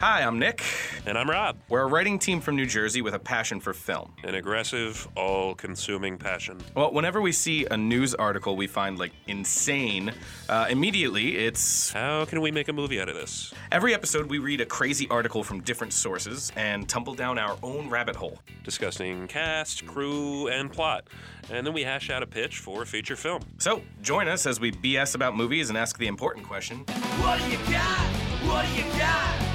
[0.00, 0.62] Hi, I'm Nick.
[1.06, 1.56] And I'm Rob.
[1.68, 4.14] We're a writing team from New Jersey with a passion for film.
[4.22, 6.58] An aggressive, all consuming passion.
[6.76, 10.12] Well, whenever we see a news article we find like insane,
[10.48, 11.90] uh, immediately it's.
[11.90, 13.52] How can we make a movie out of this?
[13.72, 17.90] Every episode, we read a crazy article from different sources and tumble down our own
[17.90, 18.38] rabbit hole.
[18.62, 21.08] Discussing cast, crew, and plot.
[21.50, 23.42] And then we hash out a pitch for a feature film.
[23.58, 26.84] So, join us as we BS about movies and ask the important question
[27.18, 27.98] What do you got?
[28.46, 29.47] What do you got?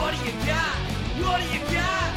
[0.00, 0.74] What do you got?
[1.24, 2.14] What do you got?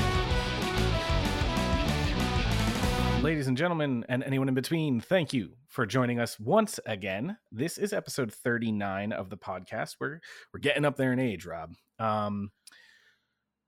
[3.23, 7.37] Ladies and gentlemen, and anyone in between, thank you for joining us once again.
[7.51, 9.95] This is episode 39 of the podcast.
[9.99, 10.19] We're
[10.53, 11.73] we're getting up there in age, Rob.
[11.99, 12.51] Um,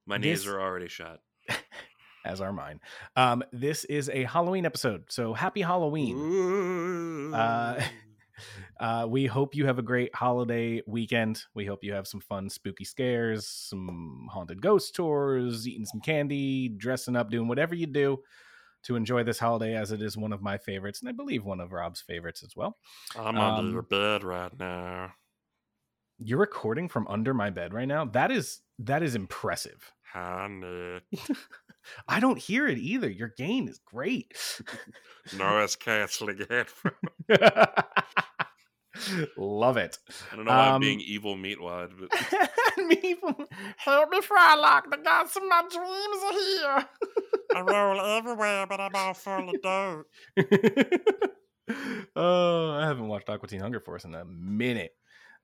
[0.06, 1.20] My knees This- are already shot.
[2.24, 2.80] as are mine.
[3.16, 7.34] Um, this is a Halloween episode, so happy Halloween.
[7.34, 7.82] Uh,
[8.80, 11.42] uh, we hope you have a great holiday weekend.
[11.54, 16.68] We hope you have some fun, spooky scares, some haunted ghost tours, eating some candy,
[16.68, 18.22] dressing up, doing whatever you do
[18.84, 21.60] to enjoy this holiday, as it is one of my favorites, and I believe one
[21.60, 22.76] of Rob's favorites as well.
[23.16, 25.12] I'm Um, under your bed right now.
[26.18, 28.04] You're recording from under my bed right now.
[28.04, 29.92] That is that is impressive.
[30.12, 31.00] Hi.
[32.08, 33.10] I don't hear it either.
[33.10, 34.32] Your gain is great.
[35.36, 36.94] Noise canceling headphones.
[39.36, 39.98] Love it.
[40.32, 42.10] I don't know why I'm Um, being evil meatwad, but
[42.86, 43.16] me,
[43.76, 45.36] help me before I lock the gates.
[45.48, 46.88] My dreams are here.
[47.56, 50.06] I roll everywhere, but I'm all full of dirt.
[52.16, 54.92] oh, I haven't watched Aqua Teen Hunger Force in a minute.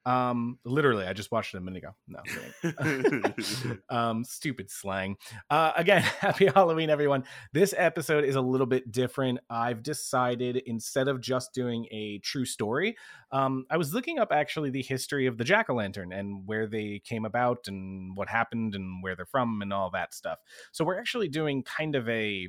[0.07, 1.95] Um, literally, I just watched it a minute ago.
[2.09, 5.17] No, um, stupid slang.
[5.51, 7.25] Uh, again, happy Halloween, everyone.
[7.53, 9.41] This episode is a little bit different.
[9.51, 12.97] I've decided instead of just doing a true story,
[13.31, 16.67] um, I was looking up actually the history of the jack o' lantern and where
[16.67, 20.39] they came about and what happened and where they're from and all that stuff.
[20.73, 22.49] So we're actually doing kind of a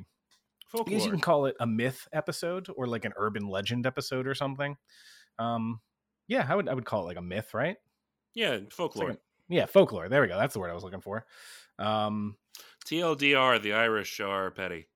[0.74, 4.26] I guess you can call it a myth episode or like an urban legend episode
[4.26, 4.76] or something.
[5.38, 5.80] Um,
[6.28, 7.76] yeah, I would I would call it like a myth, right?
[8.34, 9.10] Yeah, It's like folklore.
[9.10, 9.18] a-
[9.48, 10.08] yeah, folklore.
[10.08, 10.38] There we go.
[10.38, 11.26] That's the word I was looking for.
[11.78, 12.36] Um,
[12.86, 14.88] TLDR, the Irish are petty.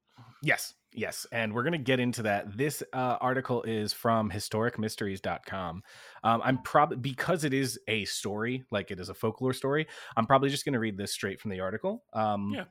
[0.43, 2.57] yes, yes, and we're gonna get into that.
[2.57, 5.83] This uh, article is from historicmysteries.com.
[6.25, 9.87] Um, I'm probably because it is a story, like it is a folklore story.
[10.17, 12.05] I'm probably just gonna read this straight from the article.
[12.13, 12.65] Um, Yeah.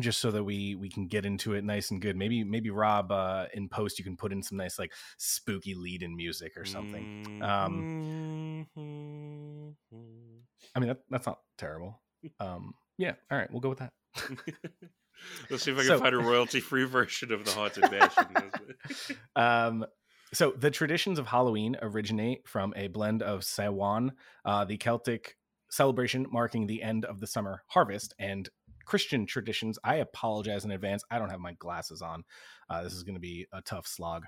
[0.00, 2.16] Just so that we we can get into it nice and good.
[2.16, 6.02] Maybe maybe Rob uh, in post you can put in some nice like spooky lead
[6.02, 7.40] in music or something.
[7.42, 9.70] Um, Mm-hmm.
[10.74, 12.00] I mean that that's not terrible.
[12.40, 13.92] Um, yeah, all right, we'll go with that.
[15.50, 19.16] Let's see if I can So- find a royalty-free version of the Haunted Mansion.
[19.36, 19.84] Um,
[20.32, 24.12] so the traditions of Halloween originate from a blend of Samhain,
[24.44, 25.36] uh, the Celtic
[25.70, 28.48] celebration marking the end of the summer harvest, and
[28.86, 29.78] Christian traditions.
[29.84, 31.04] I apologize in advance.
[31.10, 32.24] I don't have my glasses on.
[32.70, 34.24] Uh, this is going to be a tough slog.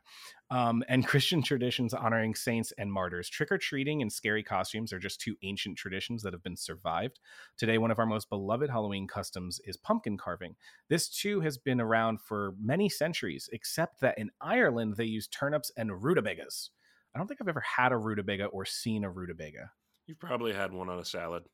[0.50, 3.28] Um, and Christian traditions honoring saints and martyrs.
[3.28, 7.20] Trick or treating and scary costumes are just two ancient traditions that have been survived.
[7.56, 10.56] Today, one of our most beloved Halloween customs is pumpkin carving.
[10.88, 15.72] This too has been around for many centuries, except that in Ireland they use turnips
[15.76, 16.70] and rutabagas.
[17.14, 19.70] I don't think I've ever had a rutabaga or seen a rutabaga.
[20.06, 21.44] You've probably had one on a salad.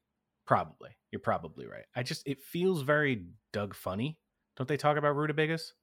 [0.47, 0.91] Probably.
[1.11, 1.85] You're probably right.
[1.95, 4.19] I just it feels very Doug Funnie.
[4.57, 5.75] Don't they talk about rutabagas?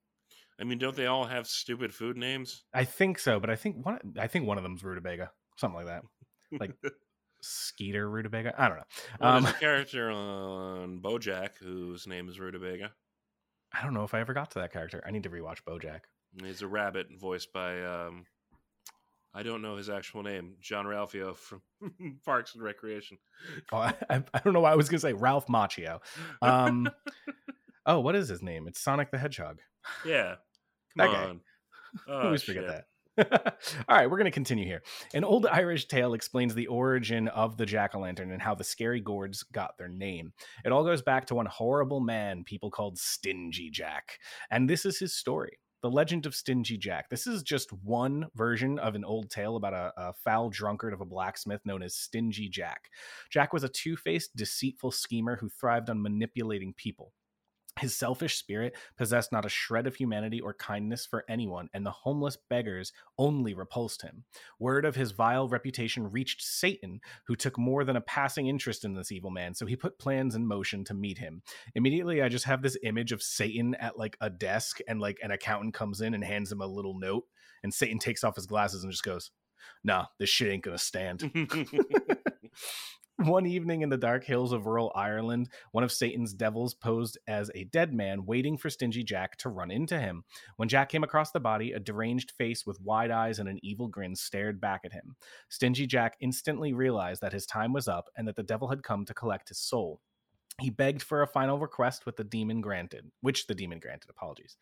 [0.59, 2.63] I mean, don't they all have stupid food names?
[2.73, 5.31] I think so, but I think one I think one of them's rutabaga.
[5.57, 6.03] Something like that.
[6.59, 6.73] Like
[7.41, 8.53] Skeeter rutabaga.
[8.61, 8.83] I don't know.
[9.19, 12.91] Well, Um, there's a character on BoJack whose name is Rutabaga.
[13.73, 15.01] I don't know if I ever got to that character.
[15.07, 16.01] I need to rewatch BoJack.
[16.43, 18.25] He's a rabbit voiced by um,
[19.33, 21.61] I don't know his actual name, Jean-Ralphio from
[22.25, 23.17] Parks and Recreation.
[23.71, 25.99] Oh, I, I don't know why I was going to say Ralph Macchio.
[26.41, 26.89] Um,
[27.85, 28.67] oh, what is his name?
[28.67, 29.59] It's Sonic the Hedgehog.
[30.05, 30.35] yeah,
[30.97, 31.23] That come guy.
[31.23, 31.39] on.
[32.07, 32.85] I Oh, always forget that.
[33.89, 34.81] All right, we're going to continue here.
[35.13, 38.63] An old Irish tale explains the origin of the jack o' lantern and how the
[38.63, 40.31] scary gourds got their name.
[40.66, 44.17] It all goes back to one horrible man people called Stingy Jack.
[44.49, 45.59] And this is his story.
[45.81, 47.09] The Legend of Stingy Jack.
[47.09, 51.01] This is just one version of an old tale about a, a foul drunkard of
[51.01, 52.91] a blacksmith known as Stingy Jack.
[53.31, 57.13] Jack was a two faced, deceitful schemer who thrived on manipulating people.
[57.81, 61.91] His selfish spirit possessed not a shred of humanity or kindness for anyone, and the
[61.91, 64.23] homeless beggars only repulsed him.
[64.59, 68.93] Word of his vile reputation reached Satan, who took more than a passing interest in
[68.93, 71.41] this evil man, so he put plans in motion to meet him.
[71.73, 75.31] Immediately, I just have this image of Satan at like a desk, and like an
[75.31, 77.23] accountant comes in and hands him a little note,
[77.63, 79.31] and Satan takes off his glasses and just goes,
[79.84, 81.31] Nah, this shit ain't gonna stand.
[83.23, 87.52] One evening in the dark hills of rural Ireland, one of Satan's devils posed as
[87.53, 90.23] a dead man, waiting for Stingy Jack to run into him.
[90.56, 93.88] When Jack came across the body, a deranged face with wide eyes and an evil
[93.88, 95.16] grin stared back at him.
[95.50, 99.06] Stingy Jack instantly realized that his time was up and that the devil had come
[99.06, 100.02] to collect his soul.
[100.59, 104.58] He begged for a final request with the demon granted, which the demon granted, apologies.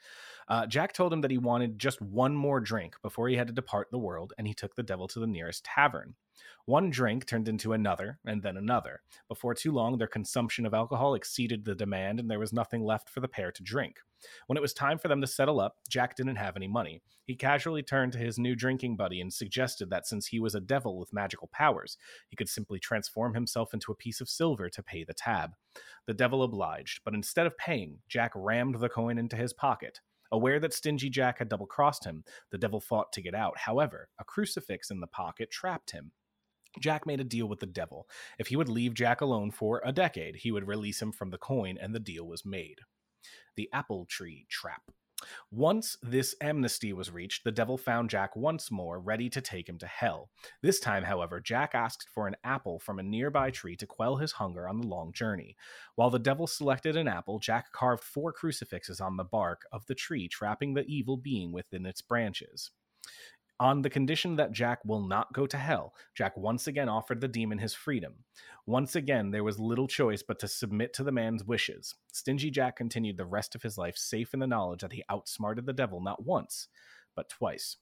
[0.50, 3.54] Uh, Jack told him that he wanted just one more drink before he had to
[3.54, 6.16] depart the world, and he took the devil to the nearest tavern.
[6.65, 9.01] One drink turned into another, and then another.
[9.27, 13.09] Before too long, their consumption of alcohol exceeded the demand, and there was nothing left
[13.09, 13.97] for the pair to drink.
[14.47, 17.01] When it was time for them to settle up, Jack didn't have any money.
[17.25, 20.59] He casually turned to his new drinking buddy and suggested that since he was a
[20.59, 21.97] devil with magical powers,
[22.27, 25.51] he could simply transform himself into a piece of silver to pay the tab.
[26.06, 30.01] The devil obliged, but instead of paying, Jack rammed the coin into his pocket.
[30.31, 33.57] Aware that Stingy Jack had double crossed him, the devil fought to get out.
[33.57, 36.12] However, a crucifix in the pocket trapped him.
[36.80, 38.07] Jack made a deal with the devil.
[38.38, 41.38] If he would leave Jack alone for a decade, he would release him from the
[41.38, 42.80] coin, and the deal was made.
[43.56, 44.83] The Apple Tree Trap.
[45.51, 49.77] Once this amnesty was reached, the devil found Jack once more, ready to take him
[49.80, 50.30] to hell.
[50.62, 54.31] This time, however, Jack asked for an apple from a nearby tree to quell his
[54.31, 55.57] hunger on the long journey.
[55.95, 59.95] While the devil selected an apple, Jack carved four crucifixes on the bark of the
[59.95, 62.72] tree, trapping the evil being within its branches.
[63.62, 67.28] On the condition that Jack will not go to hell, Jack once again offered the
[67.28, 68.14] demon his freedom.
[68.66, 71.94] Once again, there was little choice but to submit to the man's wishes.
[72.14, 75.66] Stingy Jack continued the rest of his life safe in the knowledge that he outsmarted
[75.66, 76.70] the devil not once,
[77.18, 77.76] but twice.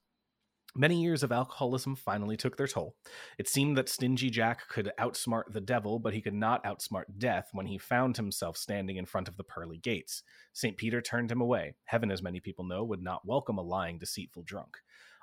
[0.76, 2.96] Many years of alcoholism finally took their toll.
[3.38, 7.50] It seemed that Stingy Jack could outsmart the devil, but he could not outsmart death
[7.52, 10.24] when he found himself standing in front of the pearly gates.
[10.54, 10.76] St.
[10.76, 11.76] Peter turned him away.
[11.86, 14.78] Heaven, as many people know, would not welcome a lying, deceitful drunk.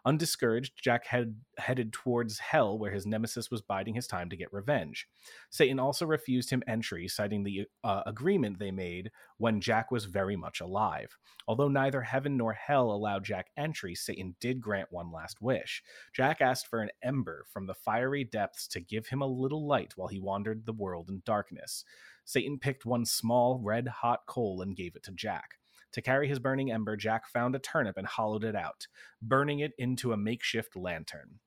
[0.07, 5.09] Undiscouraged, Jack headed towards hell where his nemesis was biding his time to get revenge.
[5.49, 10.37] Satan also refused him entry, citing the uh, agreement they made when Jack was very
[10.37, 11.17] much alive.
[11.49, 15.83] Although neither heaven nor hell allowed Jack entry, Satan did grant one last wish.
[16.15, 19.95] Jack asked for an ember from the fiery depths to give him a little light
[19.97, 21.85] while he wandered the world in darkness.
[22.27, 25.59] Satan picked one small, red hot coal and gave it to Jack.
[25.95, 28.89] To carry his burning ember, Jack found a turnip and hollowed it out,
[29.23, 31.39] burning it into a makeshift lantern.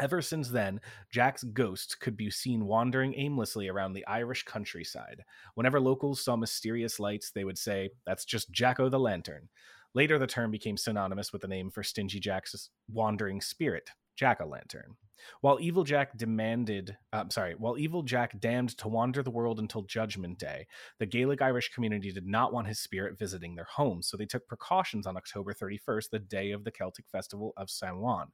[0.00, 0.80] Ever since then,
[1.10, 5.24] Jack's ghost could be seen wandering aimlessly around the Irish countryside.
[5.54, 9.48] Whenever locals saw mysterious lights, they would say, That's just Jacko the Lantern.
[9.94, 14.46] Later, the term became synonymous with the name for Stingy Jack's wandering spirit, Jack o'
[14.46, 14.96] Lantern.
[15.40, 19.82] While Evil Jack demanded, uh, sorry, while Evil Jack damned to wander the world until
[19.82, 20.66] Judgment Day,
[20.98, 24.46] the Gaelic Irish community did not want his spirit visiting their homes, so they took
[24.46, 28.28] precautions on October 31st, the day of the Celtic festival of San Juan.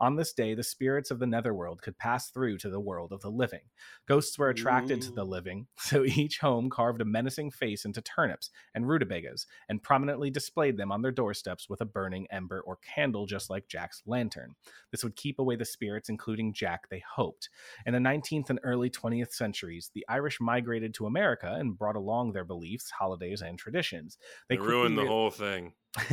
[0.00, 3.20] On this day, the spirits of the netherworld could pass through to the world of
[3.20, 3.62] the living.
[4.06, 5.08] Ghosts were attracted Ooh.
[5.08, 9.82] to the living, so each home carved a menacing face into turnips and rutabagas and
[9.82, 14.02] prominently displayed them on their doorsteps with a burning ember or candle, just like Jack's
[14.06, 14.54] lantern.
[14.90, 17.48] This would keep away the spirits, including Jack, they hoped.
[17.86, 22.32] In the 19th and early 20th centuries, the Irish migrated to America and brought along
[22.32, 24.18] their beliefs, holidays, and traditions.
[24.48, 25.74] They, they ruined the re- whole thing.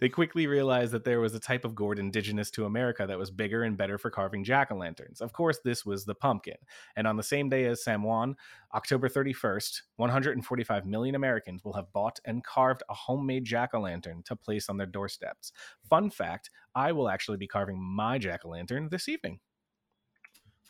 [0.00, 3.30] they quickly realized that there was a type of gourd indigenous to America that was
[3.30, 5.20] bigger and better for carving jack o' lanterns.
[5.20, 6.56] Of course, this was the pumpkin.
[6.96, 8.34] And on the same day as Samhain,
[8.74, 14.22] October 31st, 145 million Americans will have bought and carved a homemade jack o' lantern
[14.24, 15.52] to place on their doorsteps.
[15.88, 19.40] Fun fact I will actually be carving my jack o' lantern this evening.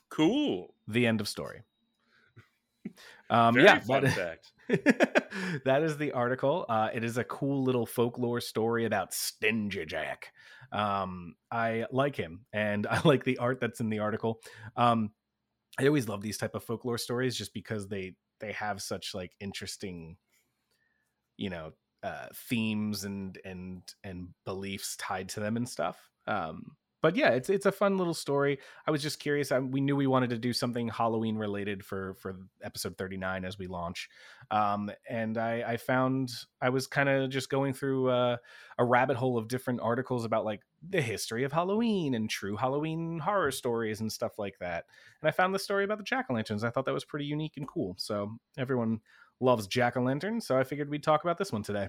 [0.08, 0.74] Cool.
[0.88, 1.62] The end of story.
[3.30, 4.52] Um, Very yeah, fun that, fact.
[5.64, 6.64] that is the article.
[6.68, 10.32] Uh, it is a cool little folklore story about Stingy Jack.
[10.72, 14.40] Um, I like him, and I like the art that's in the article.
[14.76, 15.10] Um,
[15.78, 19.32] I always love these type of folklore stories just because they they have such like
[19.40, 20.16] interesting,
[21.36, 25.98] you know, uh, themes and and and beliefs tied to them and stuff.
[26.26, 28.58] Um, but yeah, it's it's a fun little story.
[28.86, 29.52] I was just curious.
[29.52, 33.44] I, we knew we wanted to do something Halloween related for for episode thirty nine
[33.44, 34.08] as we launch,
[34.50, 36.30] um, and I, I found
[36.60, 38.36] I was kind of just going through uh,
[38.78, 43.18] a rabbit hole of different articles about like the history of Halloween and true Halloween
[43.18, 44.84] horror stories and stuff like that.
[45.20, 46.64] And I found the story about the jack o' lanterns.
[46.64, 47.96] I thought that was pretty unique and cool.
[47.98, 49.00] So everyone
[49.40, 51.88] loves jack o' lanterns, so I figured we'd talk about this one today.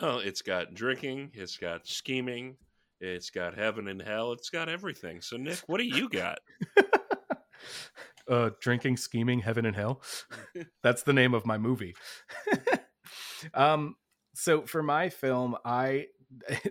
[0.00, 2.56] Well, it's got drinking, it's got scheming,
[3.00, 4.32] it's got heaven and hell.
[4.32, 5.20] It's got everything.
[5.20, 6.38] So, Nick, what do you got?
[8.28, 10.02] uh, drinking, scheming, heaven and hell.
[10.82, 11.94] That's the name of my movie.
[13.54, 13.96] um,
[14.34, 16.06] so for my film, I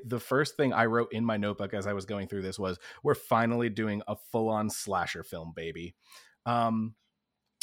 [0.06, 2.80] the first thing I wrote in my notebook as I was going through this was,
[3.04, 5.96] "We're finally doing a full-on slasher film, baby."
[6.46, 6.96] Um,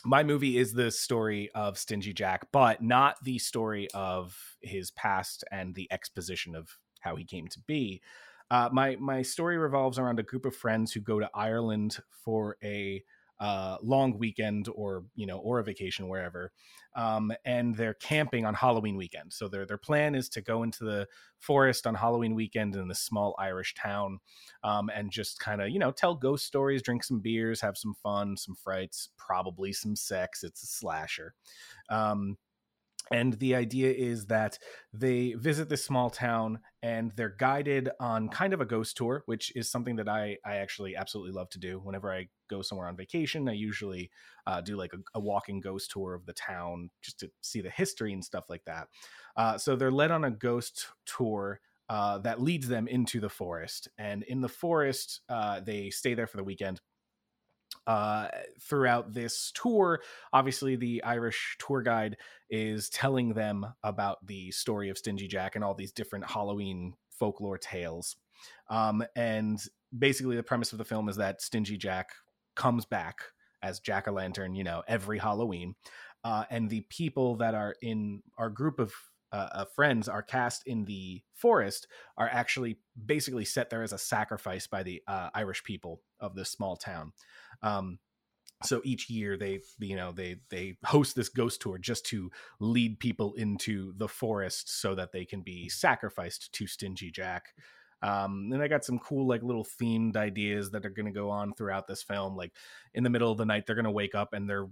[0.04, 5.42] my movie is the story of Stingy Jack, but not the story of his past
[5.50, 6.68] and the exposition of
[7.00, 8.02] how he came to be.
[8.50, 12.56] Uh, my my story revolves around a group of friends who go to Ireland for
[12.62, 13.02] a
[13.38, 16.52] uh, long weekend or you know or a vacation wherever
[16.94, 19.32] um, and they're camping on halloween weekend.
[19.32, 21.06] So their their plan is to go into the
[21.38, 24.20] forest on halloween weekend in this small irish town
[24.64, 27.94] um, and just kind of you know tell ghost stories drink some beers have some
[28.02, 31.34] fun some frights probably some sex it's a slasher.
[31.90, 32.38] Um,
[33.10, 34.58] and the idea is that
[34.92, 39.54] they visit this small town and they're guided on kind of a ghost tour which
[39.56, 41.78] is something that i i actually absolutely love to do.
[41.78, 44.10] Whenever i go somewhere on vacation i usually
[44.46, 47.70] uh, do like a, a, walking ghost tour of the town just to see the
[47.70, 48.86] history and stuff like that.
[49.36, 53.88] Uh, so they're led on a ghost tour uh, that leads them into the forest.
[53.98, 56.80] And in the forest uh, they stay there for the weekend
[57.86, 58.28] uh,
[58.60, 60.00] throughout this tour.
[60.32, 62.16] Obviously, the Irish tour guide
[62.50, 67.58] is telling them about the story of Stingy Jack and all these different Halloween folklore
[67.58, 68.16] tales.
[68.68, 69.58] Um, and
[69.96, 72.10] basically, the premise of the film is that Stingy Jack
[72.54, 73.18] comes back
[73.62, 75.74] as Jack o' Lantern, you know, every Halloween.
[76.24, 78.92] Uh, and the people that are in our group of
[79.32, 83.98] uh, uh, friends are cast in the forest are actually basically set there as a
[83.98, 87.12] sacrifice by the uh, Irish people of this small town.
[87.62, 87.98] Um,
[88.62, 92.98] so each year they you know they they host this ghost tour just to lead
[92.98, 97.54] people into the forest so that they can be sacrificed to stingy jack
[98.02, 101.28] um, and i got some cool like little themed ideas that are going to go
[101.28, 102.52] on throughout this film like
[102.94, 104.68] in the middle of the night they're going to wake up and they're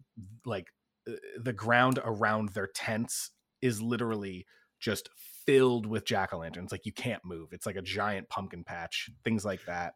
[0.47, 0.69] like
[1.07, 3.33] uh, the ground around their tents
[3.65, 4.47] is literally
[4.79, 5.09] just
[5.47, 9.65] filled with jack-o'-lanterns like you can't move it's like a giant pumpkin patch things like
[9.67, 9.95] that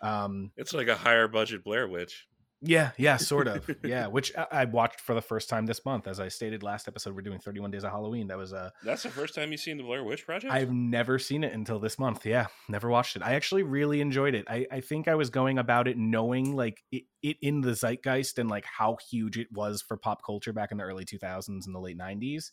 [0.00, 2.26] um, it's like a higher budget Blair Witch.
[2.60, 3.70] Yeah, yeah, sort of.
[3.84, 6.08] yeah, which I watched for the first time this month.
[6.08, 8.26] As I stated last episode, we're doing 31 Days of Halloween.
[8.26, 8.56] That was a.
[8.56, 10.52] Uh, That's the first time you've seen the Blair Witch Project.
[10.52, 12.26] I've never seen it until this month.
[12.26, 13.22] Yeah, never watched it.
[13.22, 14.44] I actually really enjoyed it.
[14.48, 18.38] I, I think I was going about it knowing like it, it in the zeitgeist
[18.38, 21.74] and like how huge it was for pop culture back in the early 2000s and
[21.74, 22.50] the late 90s.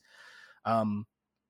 [0.66, 1.08] Um,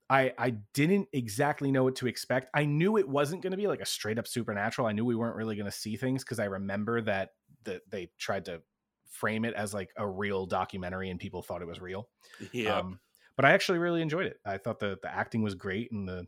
[0.09, 2.49] I I didn't exactly know what to expect.
[2.53, 4.87] I knew it wasn't going to be like a straight up supernatural.
[4.87, 7.31] I knew we weren't really going to see things because I remember that
[7.65, 8.61] that they tried to
[9.09, 12.09] frame it as like a real documentary and people thought it was real.
[12.51, 12.79] Yeah.
[12.79, 12.99] Um,
[13.35, 14.37] but I actually really enjoyed it.
[14.45, 16.27] I thought the the acting was great and the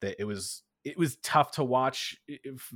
[0.00, 2.16] that it was it was tough to watch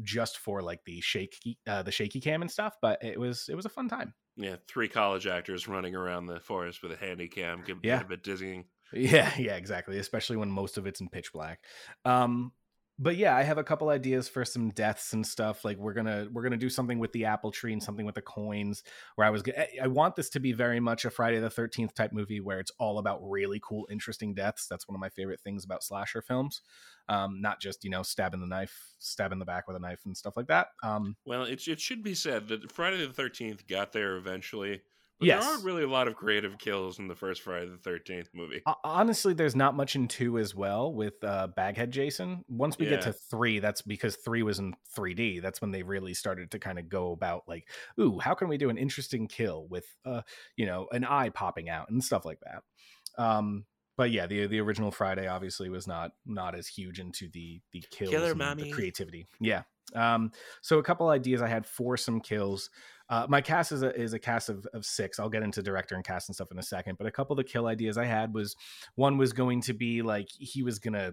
[0.02, 3.54] just for like the shaky uh, the shaky cam and stuff, but it was it
[3.54, 4.14] was a fun time.
[4.36, 8.00] Yeah, three college actors running around the forest with a handy cam, can yeah.
[8.00, 8.64] a bit dizzying.
[8.92, 9.98] Yeah, yeah, exactly.
[9.98, 11.58] Especially when most of it's in pitch black.
[12.04, 12.52] Um,
[12.98, 15.64] but yeah, I have a couple ideas for some deaths and stuff.
[15.64, 18.22] Like we're gonna we're gonna do something with the apple tree and something with the
[18.22, 18.82] coins.
[19.16, 19.42] Where I was,
[19.82, 22.72] I want this to be very much a Friday the Thirteenth type movie where it's
[22.78, 24.66] all about really cool, interesting deaths.
[24.66, 26.62] That's one of my favorite things about slasher films.
[27.08, 30.16] Um, not just you know stabbing the knife, stabbing the back with a knife and
[30.16, 30.68] stuff like that.
[30.82, 34.80] Um, well, it it should be said that Friday the Thirteenth got there eventually.
[35.18, 35.42] But yes.
[35.42, 38.62] there aren't really a lot of creative kills in the first Friday the Thirteenth movie.
[38.84, 42.44] Honestly, there's not much in two as well with uh, Baghead Jason.
[42.48, 42.92] Once we yeah.
[42.92, 45.40] get to three, that's because three was in 3D.
[45.40, 47.66] That's when they really started to kind of go about like,
[47.98, 50.20] ooh, how can we do an interesting kill with, uh,
[50.56, 53.22] you know, an eye popping out and stuff like that.
[53.22, 53.64] Um,
[53.96, 57.82] but yeah, the the original Friday obviously was not not as huge into the the
[57.90, 59.26] kills, Killer and the creativity.
[59.40, 59.62] Yeah.
[59.94, 62.70] Um, so a couple ideas I had for some kills.
[63.08, 65.20] Uh, my cast is a, is a cast of, of six.
[65.20, 66.98] I'll get into director and cast and stuff in a second.
[66.98, 68.56] But a couple of the kill ideas I had was
[68.96, 71.12] one was going to be like he was gonna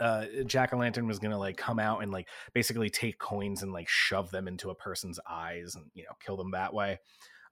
[0.00, 3.72] uh jack o' lantern was gonna like come out and like basically take coins and
[3.72, 6.98] like shove them into a person's eyes and you know kill them that way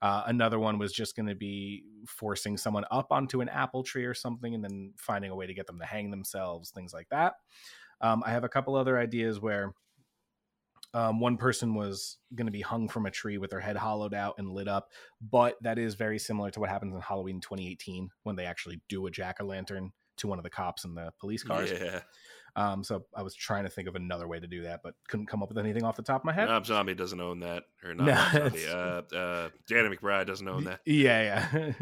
[0.03, 4.05] uh, another one was just going to be forcing someone up onto an apple tree
[4.05, 7.09] or something and then finding a way to get them to hang themselves things like
[7.11, 7.35] that
[8.03, 9.73] um, i have a couple other ideas where
[10.95, 14.13] um, one person was going to be hung from a tree with their head hollowed
[14.13, 14.91] out and lit up,
[15.23, 19.07] but that is very similar to what happens in Halloween 2018 when they actually do
[19.07, 21.73] a jack o' lantern to one of the cops in the police cars.
[21.73, 22.01] Yeah.
[22.55, 25.27] Um, so I was trying to think of another way to do that, but couldn't
[25.27, 26.49] come up with anything off the top of my head.
[26.49, 28.07] Rob Zombie doesn't own that, or not.
[28.35, 28.67] No, Zombie.
[28.67, 30.81] Uh, uh, Danny McBride doesn't own that.
[30.85, 31.73] Yeah, yeah.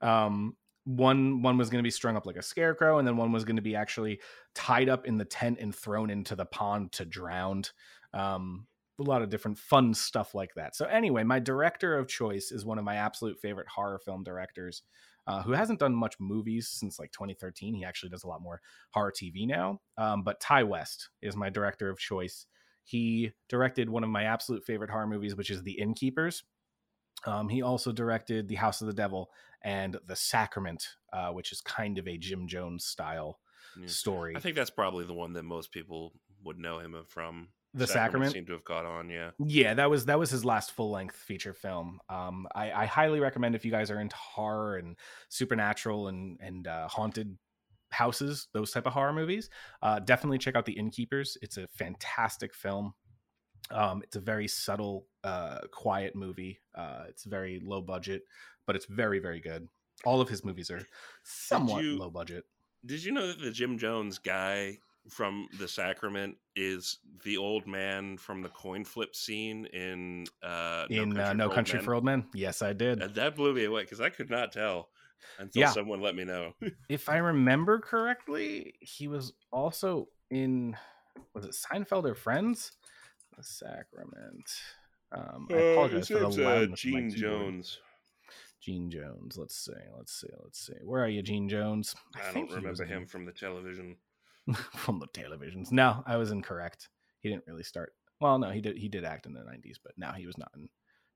[0.26, 3.32] um, one one was going to be strung up like a scarecrow, and then one
[3.32, 4.20] was going to be actually
[4.54, 7.64] tied up in the tent and thrown into the pond to drown.
[8.12, 8.66] Um,
[8.98, 10.76] a lot of different fun stuff like that.
[10.76, 14.82] So anyway, my director of choice is one of my absolute favorite horror film directors,
[15.26, 17.74] uh, who hasn't done much movies since like 2013.
[17.74, 19.80] He actually does a lot more horror TV now.
[19.96, 22.46] Um, but Ti West is my director of choice.
[22.84, 26.44] He directed one of my absolute favorite horror movies, which is The Innkeepers.
[27.26, 29.30] Um, he also directed The House of the Devil
[29.62, 33.40] and The Sacrament, uh, which is kind of a Jim Jones style
[33.78, 33.86] Yeah.
[33.86, 34.36] story.
[34.36, 36.12] I think that's probably the one that most people
[36.42, 37.48] would know him from.
[37.76, 38.32] The Sacrament?
[38.32, 39.10] seemed to have caught on.
[39.10, 39.30] Yeah.
[39.44, 41.98] Yeah, that was that was his last full length feature film.
[42.08, 44.96] Um, I, I highly recommend if you guys are into horror and
[45.28, 47.36] supernatural and and uh, haunted
[47.90, 49.50] houses, those type of horror movies.
[49.82, 51.36] Uh, definitely check out The Innkeepers.
[51.42, 52.94] It's a fantastic film.
[53.70, 56.58] Um, it's a very subtle, uh, quiet movie.
[56.74, 58.22] Uh, it's very low budget,
[58.66, 59.68] but it's very very good.
[60.04, 60.82] All of his movies are
[61.24, 62.44] somewhat you- low budget.
[62.86, 68.16] Did you know that the Jim Jones guy from The Sacrament is the old man
[68.16, 71.84] from the coin flip scene in uh, In uh, No Country Men?
[71.84, 73.02] for Old Men, yes, I did.
[73.02, 74.88] And that blew me away because I could not tell
[75.38, 75.70] until Yeah.
[75.70, 76.52] someone let me know.
[76.88, 80.76] if I remember correctly, he was also in
[81.34, 82.72] was it Seinfeld or Friends?
[83.36, 84.50] The Sacrament.
[85.12, 87.10] Um, I apologize for the loudness Uh, Gene.
[87.10, 87.78] Jones.
[88.60, 89.36] Gene Jones.
[89.36, 89.72] Let's see.
[89.96, 90.28] Let's see.
[90.42, 90.72] Let's see.
[90.82, 91.94] Where are you, Gene Jones?
[92.16, 93.96] I, think don't remember in- him from the television.
[94.76, 95.72] from the televisions.
[95.72, 96.88] No, I was incorrect.
[97.20, 97.92] He didn't really start.
[98.20, 98.76] Well, no, he did.
[98.76, 100.68] He did act in the '90s, but now he was not in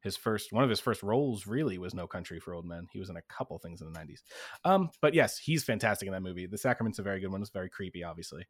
[0.02, 0.52] his first.
[0.52, 2.86] One of his first roles really was No Country for Old Men.
[2.92, 4.20] He was in a couple things in the '90s.
[4.64, 6.46] Um, but yes, he's fantastic in that movie.
[6.46, 7.40] The Sacrament's a very good one.
[7.40, 8.46] It's very creepy, obviously.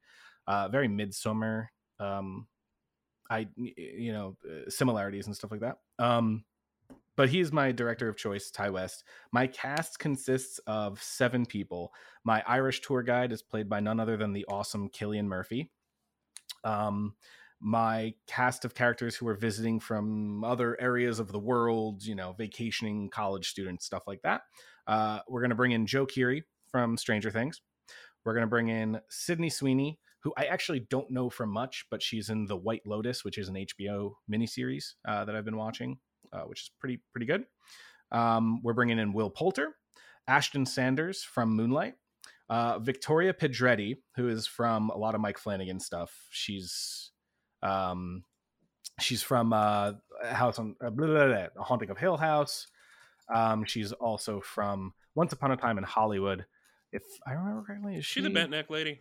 [0.47, 1.67] Uh, very Midsommar.
[2.01, 2.47] Um,
[3.31, 5.77] I you know uh, similarities and stuff like that.
[5.99, 6.45] Um,
[7.19, 9.03] but he's my director of choice, Ti West.
[9.33, 11.93] My cast consists of seven people.
[12.23, 15.73] My Irish tour guide is played by none other than the awesome Cillian Murphy.
[16.63, 17.17] Um,
[17.61, 22.37] my cast of characters who are visiting from other areas of the world, you know,
[22.39, 24.43] vacationing, college students, stuff like that.
[24.87, 27.61] Uh, we're going to bring in Joe Keery from Stranger Things.
[28.25, 32.01] We're going to bring in Sydney Sweeney, who I actually don't know from much, but
[32.01, 35.99] she's in The White Lotus, which is an HBO miniseries uh, that I've been watching,
[36.33, 37.45] uh, which is pretty pretty good.
[38.11, 39.75] Um, we're bringing in Will Poulter,
[40.27, 41.95] Ashton Sanders from Moonlight,
[42.49, 46.29] uh, Victoria Pedretti, who is from a lot of Mike Flanagan stuff.
[46.31, 47.11] She's
[47.63, 48.25] um,
[49.01, 49.93] she's from uh,
[50.25, 52.67] House on uh, blah, blah, blah, blah, Haunting of Hill House.
[53.35, 56.47] Um, she's also from Once Upon a Time in Hollywood.
[56.93, 59.01] If I remember correctly, is Is she the bent neck lady?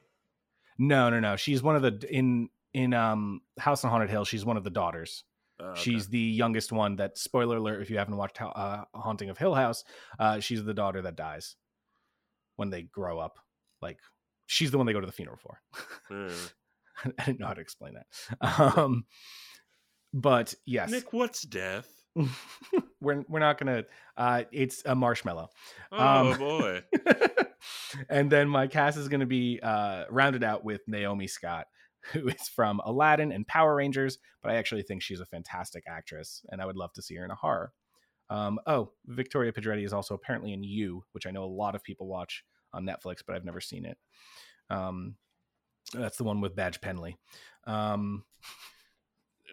[0.77, 1.35] No, no, no.
[1.37, 4.25] She's one of the in in um House on Haunted Hill.
[4.25, 5.23] She's one of the daughters.
[5.61, 5.79] Okay.
[5.81, 6.97] She's the youngest one.
[6.97, 9.83] That spoiler alert if you haven't watched uh, Haunting of Hill House,
[10.19, 11.55] uh, she's the daughter that dies
[12.57, 13.39] when they grow up.
[13.81, 13.99] Like
[14.45, 15.59] she's the one they go to the funeral for.
[16.11, 16.31] Uh,
[17.19, 18.77] I didn't know how to explain that.
[18.77, 19.05] Um,
[20.13, 21.87] but yes, Nick, what's death?
[23.01, 23.83] we're we're not gonna.
[24.15, 25.49] Uh, it's a marshmallow.
[25.91, 26.81] Oh Um, boy.
[28.09, 31.67] and then my cast is going to be uh, rounded out with Naomi Scott,
[32.13, 36.41] who is from Aladdin and Power Rangers, but I actually think she's a fantastic actress,
[36.49, 37.73] and I would love to see her in a horror.
[38.29, 41.83] Um, oh, Victoria Pedretti is also apparently in You, which I know a lot of
[41.83, 42.43] people watch
[42.73, 43.97] on Netflix, but I've never seen it.
[44.69, 45.15] Um,
[45.93, 47.17] that's the one with Badge Penley.
[47.65, 48.25] Um,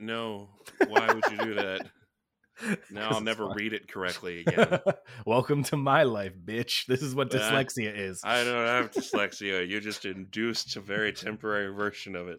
[0.01, 0.51] No.
[0.88, 1.87] Why would you do that?
[2.90, 3.57] Now I'll never fun.
[3.57, 4.81] read it correctly again.
[5.27, 6.87] Welcome to my life, bitch.
[6.87, 8.21] This is what Uh, dyslexia is.
[8.25, 9.67] I don't have dyslexia.
[9.69, 12.38] You just induced a very temporary version of it.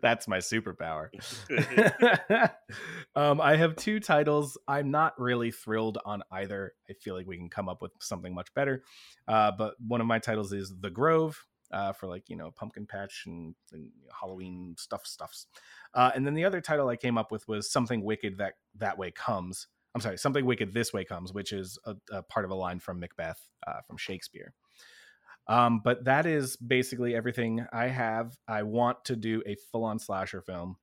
[0.00, 1.08] That's my superpower.
[3.16, 4.58] um, I have two titles.
[4.68, 6.72] I'm not really thrilled on either.
[6.88, 8.82] I feel like we can come up with something much better.
[9.26, 12.86] Uh, but one of my titles is The Grove uh, for like, you know, pumpkin
[12.86, 15.46] patch and, and Halloween stuff stuffs.
[15.94, 18.98] Uh, and then the other title I came up with was Something Wicked That That
[18.98, 19.66] Way Comes.
[19.94, 22.80] I'm sorry, Something Wicked This Way Comes, which is a, a part of a line
[22.80, 24.54] from Macbeth uh, from Shakespeare.
[25.48, 28.36] Um, but that is basically everything I have.
[28.46, 30.76] I want to do a full on slasher film.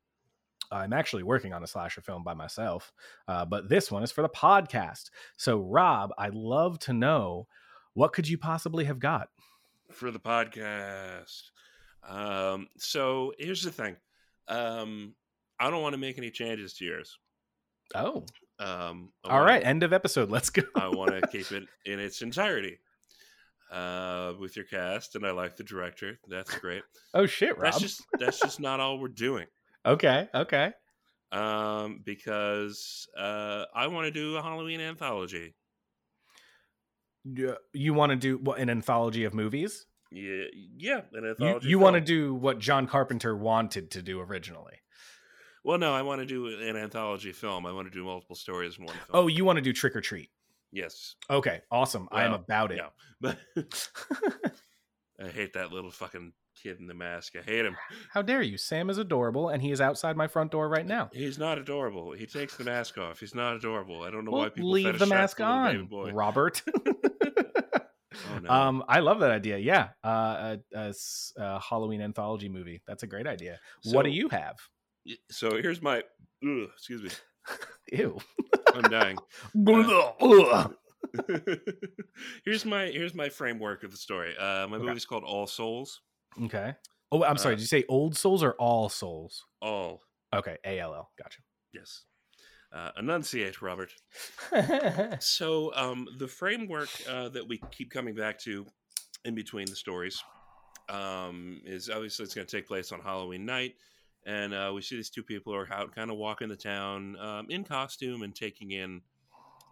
[0.71, 2.93] I'm actually working on a slasher film by myself,
[3.27, 5.09] uh, but this one is for the podcast.
[5.35, 7.47] So, Rob, I'd love to know
[7.93, 9.29] what could you possibly have got?
[9.91, 11.41] For the podcast.
[12.07, 13.95] Um, so here's the thing.
[14.47, 15.13] Um,
[15.59, 17.17] I don't want to make any changes to yours.
[17.95, 18.25] Oh,
[18.59, 19.63] Um, all wanna- right.
[19.63, 20.29] End of episode.
[20.29, 20.61] Let's go.
[20.75, 22.77] I want to keep it in its entirety
[23.71, 26.19] uh, with your cast, and I like the director.
[26.27, 26.83] That's great.
[27.13, 27.65] Oh shit, Rob.
[27.71, 29.45] That's just that's just not all we're doing.
[29.85, 30.71] okay, okay.
[31.31, 35.53] Um, because uh, I want to do a Halloween anthology.
[37.23, 39.85] You, you want to do what an anthology of movies?
[40.11, 40.45] Yeah,
[40.77, 41.67] yeah, an You, anthology.
[41.67, 44.75] you want to do what John Carpenter wanted to do originally.
[45.63, 47.65] Well, no, I want to do an anthology film.
[47.65, 49.23] I want to do multiple stories in one oh, film.
[49.25, 50.29] Oh, you want to do Trick or Treat?
[50.71, 52.07] yes, Okay, awesome.
[52.11, 52.77] I am about it.
[52.77, 52.89] yeah,
[53.21, 53.37] but
[55.23, 57.33] I hate that little fucking kid in the mask.
[57.37, 57.75] I hate him.
[58.11, 58.57] How dare you?
[58.57, 61.09] Sam is adorable, and he is outside my front door right now.
[61.13, 62.11] He's not adorable.
[62.11, 63.19] He takes the mask off.
[63.19, 64.03] He's not adorable.
[64.03, 65.87] I don't know Well, why people leave the mask on.
[66.13, 66.61] Robert.
[68.35, 68.49] Oh, no.
[68.49, 69.57] Um, I love that idea.
[69.59, 72.81] Yeah, uh, a, a s- a Halloween anthology movie.
[72.85, 73.59] That's a great idea.
[73.85, 74.55] what do you have?
[75.31, 75.99] So here's my.
[76.43, 77.09] Ugh, excuse me.
[77.97, 78.17] Ew.
[78.75, 79.17] I'm dying.
[80.21, 80.75] Ugh.
[82.45, 84.35] here's my here's my framework of the story.
[84.37, 84.85] Uh, my Okay.
[84.85, 86.01] movie's called All Souls.
[86.43, 86.75] Okay.
[87.11, 87.53] Oh, I'm sorry.
[87.53, 89.45] Uh, Did you say old souls or all souls?
[89.61, 90.01] All
[90.33, 91.09] Okay, A L L.
[91.17, 91.41] Gotcha.
[91.73, 92.03] yes.
[92.71, 93.91] Uh, enunciate, Robert.
[95.21, 98.65] So um, the framework uh, that we keep coming back to
[99.25, 100.23] in between the stories
[100.87, 103.73] um, is obviously it's going to take place on Halloween night,
[104.25, 107.17] and uh, we see these two people who are out kind of walking the town
[107.19, 109.01] um, in costume and taking in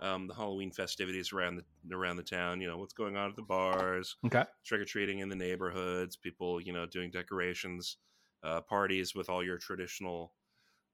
[0.01, 2.61] um, the Halloween festivities around the around the town.
[2.61, 4.45] You know what's going on at the bars, okay.
[4.65, 7.97] trick or treating in the neighborhoods, people you know doing decorations,
[8.43, 10.33] uh, parties with all your traditional.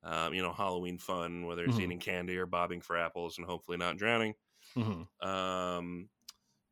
[0.03, 1.79] Um, you know, Halloween fun, whether it's Mhm.
[1.79, 4.35] eating candy or bobbing for apples and hopefully not drowning
[4.75, 6.09] hmm um,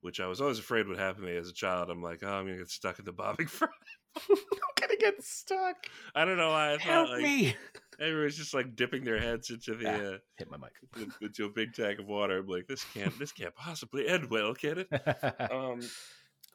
[0.01, 1.89] which I was always afraid would happen to me as a child.
[1.89, 3.69] I'm like, oh, I'm gonna get stuck at the bobbing fry.
[4.29, 4.37] I'm
[4.79, 5.87] gonna get stuck.
[6.15, 7.55] I don't know why I Help thought like me.
[7.99, 10.15] everyone's just like dipping their heads into the Ah.
[10.15, 10.71] uh, Hit my mic.
[11.21, 12.39] into a big tank of water.
[12.39, 14.89] I'm like, this can't this can't possibly end well, can it?
[15.51, 15.81] Um,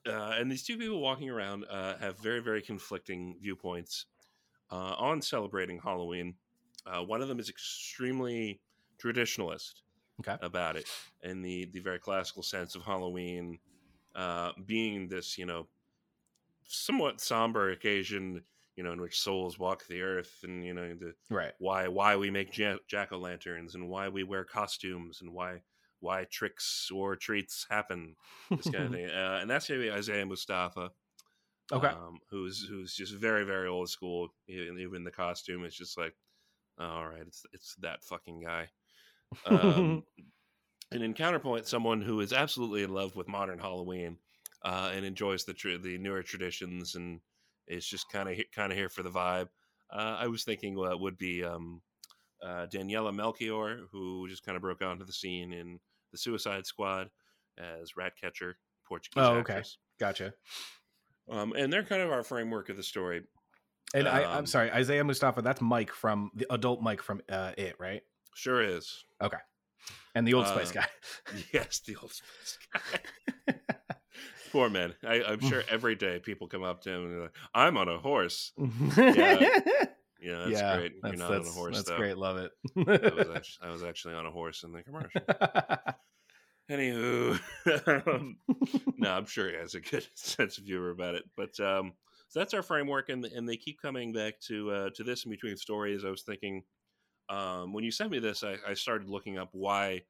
[0.08, 4.06] uh, and these two people walking around uh, have very very conflicting viewpoints
[4.70, 6.34] uh, on celebrating Halloween.
[6.86, 8.60] Uh, one of them is extremely
[9.02, 9.82] traditionalist
[10.20, 10.36] Okay.
[10.40, 10.88] about it,
[11.22, 13.58] in the the very classical sense of Halloween
[14.14, 15.66] uh, being this, you know,
[16.66, 18.44] somewhat somber occasion,
[18.76, 21.54] you know, in which souls walk the earth, and you know, the right.
[21.58, 25.62] why why we make jack o' lanterns and why we wear costumes and why
[26.00, 28.16] why tricks or treats happen,
[28.56, 29.08] this kind of thing.
[29.10, 30.92] Uh, and that's maybe Isaiah Mustafa,
[31.72, 31.92] Okay.
[31.92, 34.30] um, who's who's just very very old school.
[34.48, 36.16] Even, even the costume is just like,
[36.78, 38.70] "Oh, all right, it's it's that fucking guy.
[39.44, 40.04] Um,
[40.92, 44.18] and in counterpoint, someone who is absolutely in love with modern Halloween
[44.66, 47.20] uh, and enjoys the tr- the newer traditions and
[47.68, 49.48] is just kind of kind of here for the vibe.
[49.90, 51.80] Uh, I was thinking uh, would be um,
[52.44, 55.78] uh, Daniela Melchior, who just kind of broke onto the scene in
[56.12, 57.08] the Suicide Squad
[57.58, 59.54] as Ratcatcher, Portuguese Oh, okay.
[59.54, 59.78] actress.
[59.98, 60.34] gotcha.
[61.30, 63.22] Um, and they're kind of our framework of the story.
[63.94, 65.42] And I, I'm Um, sorry, Isaiah Mustafa.
[65.42, 68.02] That's Mike from the adult Mike from uh, It, right?
[68.34, 69.04] Sure is.
[69.22, 69.38] Okay.
[70.14, 70.86] And the Old Spice Uh, guy.
[71.52, 73.54] Yes, the old Spice guy.
[74.56, 74.94] Poor man.
[75.06, 77.90] I, I'm sure every day people come up to him and they're like, "I'm on
[77.90, 78.64] a horse." Yeah,
[78.96, 80.92] that's yeah, great.
[80.92, 81.98] You're That's, not on a horse that's though.
[81.98, 82.16] great.
[82.16, 82.52] Love it.
[82.74, 85.20] I was, actually, I was actually on a horse in the commercial.
[86.70, 87.38] Anywho,
[88.08, 88.38] um,
[88.96, 91.24] no, I'm sure he has a good sense of humor about it.
[91.36, 91.92] But um,
[92.28, 95.30] so that's our framework, and and they keep coming back to uh, to this in
[95.30, 96.02] between stories.
[96.02, 96.62] I was thinking
[97.28, 100.04] um, when you sent me this, I, I started looking up why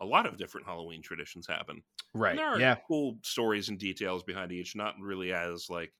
[0.00, 1.82] a lot of different Halloween traditions happen.
[2.14, 2.30] right.
[2.30, 2.76] And there are Yeah.
[2.86, 5.94] cool stories and details behind each, not really as like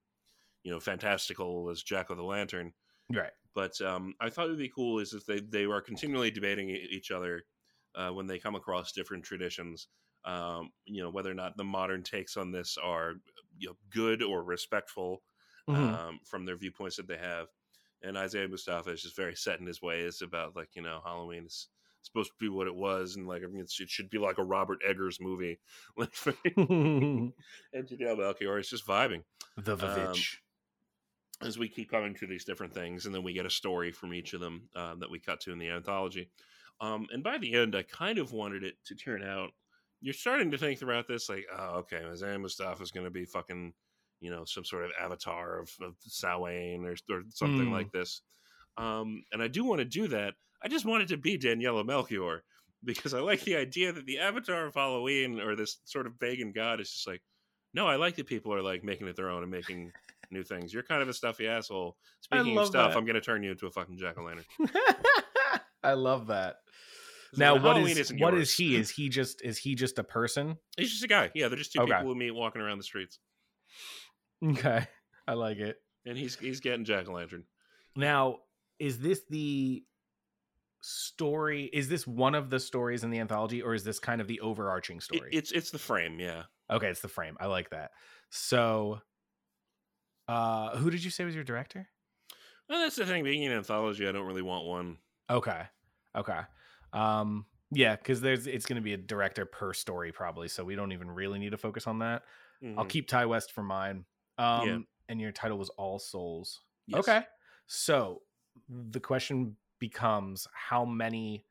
[0.65, 2.75] you know fantastical as Jack of the Lantern.
[3.11, 3.33] Right.
[3.55, 6.71] But um, I thought it would be cool is if they they were continually debating
[6.71, 7.45] each other
[7.95, 9.89] uh, when they come across different traditions.
[10.25, 13.15] Um, you know whether or not the modern takes on this are
[13.57, 15.23] you know, good or respectful
[15.69, 15.99] Mhm.
[15.99, 17.49] um, from their viewpoints that they have.
[18.03, 21.47] And Isaiah Mustafa is just very set in his ways about like you know Halloween
[21.47, 21.69] is
[22.09, 24.39] supposed to be what it was, and like I mean, it's, it should be like
[24.39, 25.59] a Robert Eggers movie.
[27.73, 29.23] And Janelle Melchior is just vibing
[29.77, 30.15] the um,
[31.43, 34.13] as we keep coming to these different things, and then we get a story from
[34.13, 36.31] each of them uh, that we cut to in the anthology.
[36.81, 39.51] Um, and by the end, I kind of wanted it to turn out.
[40.01, 43.25] You're starting to think throughout this, like, oh, okay, Isaiah Mustafa is going to be
[43.25, 43.73] fucking,
[44.21, 47.73] you know, some sort of avatar of, of Samhain or, or something Mm.
[47.73, 48.23] like this.
[48.77, 50.35] Um, and I do want to do that.
[50.63, 52.43] I just wanted to be Daniela Melchior
[52.85, 56.53] because I like the idea that the avatar of Halloween or this sort of pagan
[56.53, 57.23] god is just like,
[57.75, 59.93] no, I like that people are like making it their own and making
[60.31, 60.73] new things.
[60.73, 61.97] You're kind of a stuffy asshole.
[62.21, 62.97] Speaking of stuff, that.
[62.99, 64.45] I'm going to turn you into a fucking jack o' lantern.
[65.83, 66.57] I love that.
[67.37, 68.75] Now, what is what is he?
[68.81, 70.57] Is he just is he just a person?
[70.79, 71.31] He's just a guy.
[71.35, 71.93] Yeah, they're just two Okay.
[71.93, 73.19] people who meet walking around the streets,
[74.43, 74.87] Okay,
[75.29, 75.77] I like it.
[76.07, 77.45] and he's he's getting jack o' lantern.
[77.97, 78.39] Now,
[78.79, 79.85] is this the
[80.81, 81.67] story?
[81.73, 84.41] Is this one of the stories in the anthology, or is this kind of the
[84.41, 85.31] overarching It, story?
[85.31, 86.21] it's it's the frame.
[86.21, 87.37] Yeah, okay, it's the frame.
[87.41, 87.93] I like that.
[88.31, 89.01] So,
[90.27, 91.89] uh, who did you say was your director?
[92.69, 93.25] well, that's the thing.
[93.25, 94.99] Being an anthology, I don't really want one.
[95.31, 95.67] Okay,
[96.17, 96.41] okay.
[96.93, 100.75] Um, yeah, because there's it's going to be a director per story probably, so we
[100.75, 102.23] don't even really need to focus on that.
[102.77, 102.87] I'll Mhm.
[102.87, 104.07] keep Ti West for mine.
[104.39, 104.79] Um, Yeah.
[105.09, 106.63] and your title was All Souls.
[106.87, 106.99] Yes.
[106.99, 107.25] Okay.
[107.67, 108.23] So
[108.69, 111.47] the question becomes how many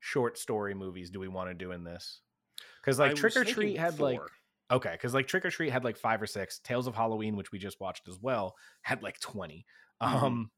[0.00, 2.22] short story movies do we want to do in this?
[2.82, 4.30] Because like was Trick or Treat had like
[4.70, 6.60] okay, because like Trick or Treat had like five or six.
[6.60, 9.66] Tales of Halloween, which we just watched as well, had like 20
[10.04, 10.24] Mhm.
[10.24, 10.50] Um,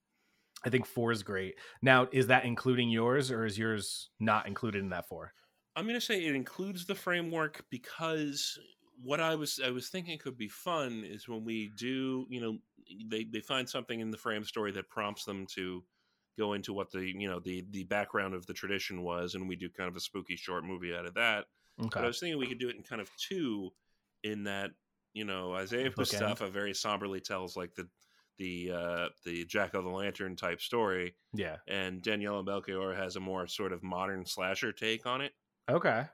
[0.65, 1.59] I think four is great.
[1.83, 5.35] Now, is that including yours, or is yours not included in that four?
[5.77, 8.59] I'm going to say it includes the framework because
[9.03, 12.59] what I was I was thinking could be fun is when we do, you know,
[13.07, 15.85] they they find something in the frame story that prompts them to
[16.41, 19.57] go into what the you know the the background of the tradition was, and we
[19.57, 21.45] do kind of a spooky short movie out of that.
[21.79, 23.71] But I was thinking we could do it in kind of two,
[24.25, 24.71] in that
[25.13, 25.91] you know Isaiah.
[25.97, 27.87] Mustafa very somberly tells like the
[28.39, 31.57] the uh, the Jack of the Lantern type story, Yeah.
[31.69, 35.33] and Daniela Melchior has a more sort of modern slasher take on it.
[35.71, 36.05] Okay.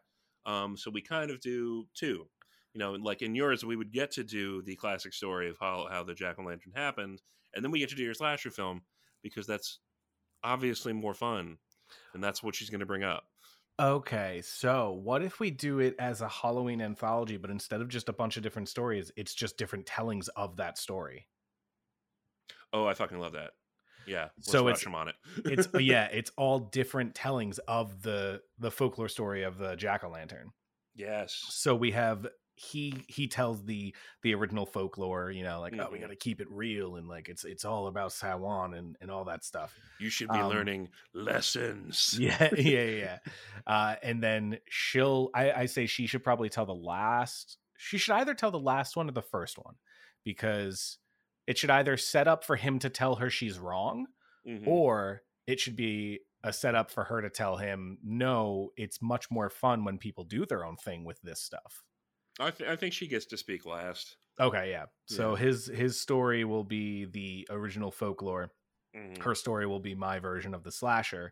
[0.45, 2.27] Um, so we kind of do two.
[2.75, 5.87] You know, like in yours, we would get to do the classic story of how,
[5.91, 7.23] how the Jack o' the lantern happened,
[7.55, 8.83] and then we get to do your slasher film
[9.23, 9.79] because that's
[10.47, 11.59] obviously more fun,
[12.15, 13.25] and that's what she's going to bring up.
[13.79, 14.41] Okay.
[14.43, 18.13] So, what if we do it as a Halloween anthology, but instead of just a
[18.13, 21.27] bunch of different stories, it's just different tellings of that story?
[22.73, 23.51] Oh, I fucking love that.
[24.07, 25.17] Yeah, So it's- on it.
[25.45, 30.09] It's yeah, it's all different tellings of the the folklore story of the jack o'
[30.09, 30.53] lantern.
[30.95, 35.89] yes, So we have he he tells the the original folklore, you know, like oh,
[35.93, 36.03] we Mhm.
[36.03, 39.25] got to keep it real and like it's it's all about Taiwan and and all
[39.27, 39.79] that stuff.
[40.01, 42.17] you should be um, learning lessons.
[42.19, 43.19] Yeah, yeah, yeah.
[43.67, 47.59] Uh, and then she'll, I, I say she should probably tell the last.
[47.79, 49.75] She should either tell the last one or the first one,
[50.25, 50.99] because
[51.47, 54.07] it should either set up for him to tell her she's wrong,
[54.47, 54.67] Mhm.
[54.67, 59.51] or it should be a setup for her to tell him, no, it's much more
[59.51, 61.83] fun when people do their own thing with this stuff.
[62.39, 64.17] I, th- I think she gets to speak last.
[64.39, 64.87] Okay, yeah.
[65.07, 65.41] So Yeah.
[65.41, 68.51] his his story will be the original folklore.
[68.97, 69.23] Mhm.
[69.23, 71.31] her story will be my version of the slasher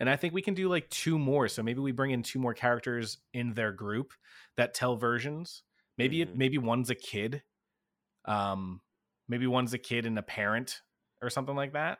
[0.00, 2.40] and i think we can do like two more so maybe we bring in two
[2.40, 4.12] more characters in their group
[4.56, 5.62] that tell versions
[5.96, 6.36] maybe it Mhm.
[6.36, 7.44] maybe one's a kid
[8.24, 8.80] um
[9.28, 10.80] maybe one's a kid and a parent
[11.22, 11.98] or something like that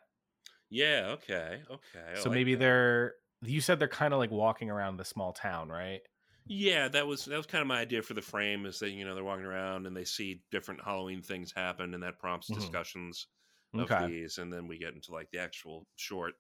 [0.71, 1.11] Yeah.
[1.13, 1.63] Okay.
[1.71, 2.05] Okay.
[2.13, 2.59] I so like maybe that.
[2.61, 6.01] they're you said they're kind of like walking around the small town right
[6.47, 9.05] Yeah, that was that was kind of my idea for the frame is that you
[9.05, 12.51] know they're walking around and they see different Halloween things happen and that prompts Mhm.
[12.51, 13.29] discussions
[13.77, 16.35] of okay these and then we get into like the actual short.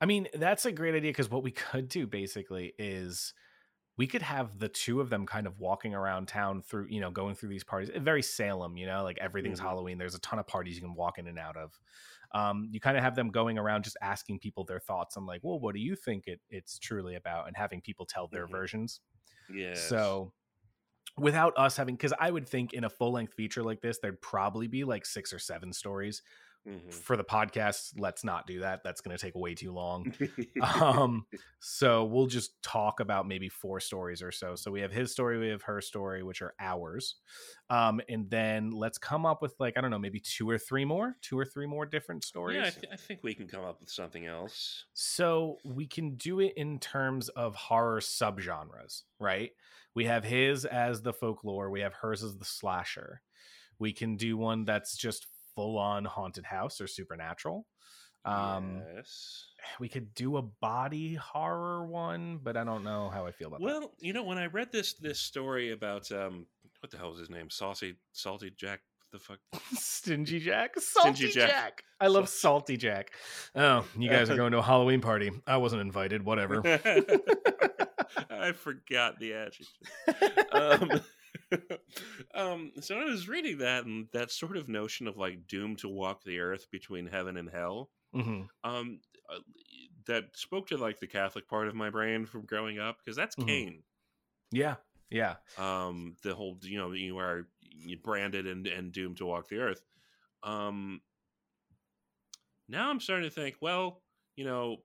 [0.00, 3.34] I mean, that's a great idea because what we could do basically is
[3.98, 7.10] we could have the two of them kind of walking around town through, you know,
[7.10, 7.90] going through these parties.
[7.96, 9.60] Very Salem, you know, like everything's Mhm.
[9.60, 9.98] Halloween.
[9.98, 11.78] There's a ton of parties you can walk in and out of.
[12.32, 15.42] Um, you kind of have them going around just asking people their thoughts on like,
[15.42, 17.46] well, what do you think it, it's truly about?
[17.48, 18.48] And having people tell their Mhm.
[18.48, 19.00] versions.
[19.48, 19.92] Yeah.
[19.92, 20.34] So
[21.16, 24.20] without us having, because I would think in a full length feature like this, there'd
[24.20, 26.22] probably be like six or seven stories.
[26.68, 26.90] Mm-hmm.
[26.90, 28.80] For the podcast, let's not do that.
[28.84, 30.12] That's going to take way too long
[30.62, 31.24] um
[31.60, 35.38] so we'll just talk about maybe four stories or so so we have his story
[35.38, 37.16] we have her story which are ours
[37.70, 40.84] um and then let's come up with like i don't know maybe two or three
[40.84, 43.64] more two or three more different stories yeah, I, th- I think we can come
[43.64, 44.84] up with something else.
[44.94, 49.50] so we can do it in terms of horror subgenres right
[49.94, 53.22] we have his as the folklore we have hers as the slasher
[53.78, 55.26] we can do one that's just
[55.58, 57.66] full on haunted house or supernatural
[58.24, 59.46] um yes.
[59.80, 63.60] we could do a body horror one, but I don't know how I feel about
[63.60, 66.46] Well, you know, when I read this this story about um,
[66.80, 67.50] what the hell was his name?
[67.50, 68.80] Saucy, salty Jack.
[69.12, 69.38] The fuck?
[69.74, 71.48] Stingy Jack, Salty Jack.
[71.48, 71.82] Jack.
[72.00, 73.12] I love Salty Jack.
[73.54, 75.30] Oh, you guys are going to a Halloween party.
[75.46, 76.24] I wasn't invited.
[76.24, 76.62] Whatever.
[78.30, 80.46] I forgot the adjective.
[80.52, 81.00] um,
[82.34, 85.88] um, so I was reading that, and that sort of notion of like doomed to
[85.88, 87.90] walk the earth between heaven and hell.
[88.12, 89.38] hmm Um, uh,
[90.06, 93.36] that spoke to like the Catholic part of my brain from growing up because that's
[93.36, 93.46] Mhm.
[93.46, 93.82] Cain.
[94.50, 94.76] Yeah,
[95.10, 95.36] yeah.
[95.56, 97.48] Um, the whole you know you are
[98.02, 99.82] branded and and doomed to walk the earth.
[100.42, 101.02] Um,
[102.68, 104.02] now I'm starting to think, well,
[104.36, 104.78] you know,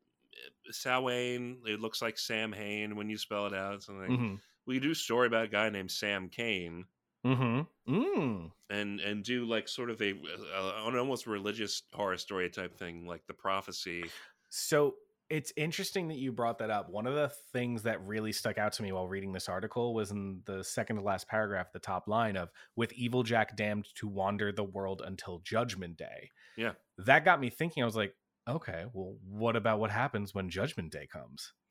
[0.71, 1.62] Samhain.
[1.65, 3.84] It looks like Sam Hain when you spell it out.
[3.84, 4.10] Something.
[4.10, 6.86] like, hmm we do a story about a guy named Sam Kane
[7.23, 8.52] hmm Mm.
[8.69, 13.06] and and do like sort of a, a an almost religious horror story type thing
[13.06, 14.13] like the prophecy
[14.49, 14.95] So
[15.30, 16.89] it's interesting that you brought that up.
[16.89, 20.12] One of the things that really stuck out to me while reading this article was
[20.12, 24.08] in the second to last paragraph, the top line of with evil Jack damned to
[24.08, 26.30] wander the world until judgment day.
[26.56, 26.73] Yeah.
[26.97, 27.84] That got me thinking.
[27.84, 28.15] I was like,
[28.47, 31.54] okay, well, what about what happens when judgment day comes?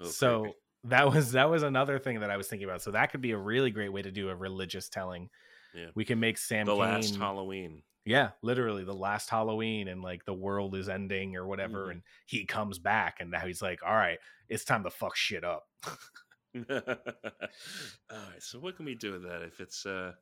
[0.00, 0.56] Oh, so creepy.
[0.88, 2.82] That was that was another thing that I was thinking about.
[2.82, 5.30] So that could be a really great way to do a religious telling.
[5.74, 5.86] Yeah.
[5.94, 6.80] We can make Sam the Kane.
[6.80, 7.82] last Halloween.
[8.04, 11.90] Yeah, literally the last Halloween and like the world is ending or whatever, Mhm.
[11.90, 14.18] and he comes back and now he's like, All right,
[14.48, 15.64] it's time to fuck shit up.
[16.54, 19.42] All right, so what can we do with that?
[19.42, 20.12] If it's uh,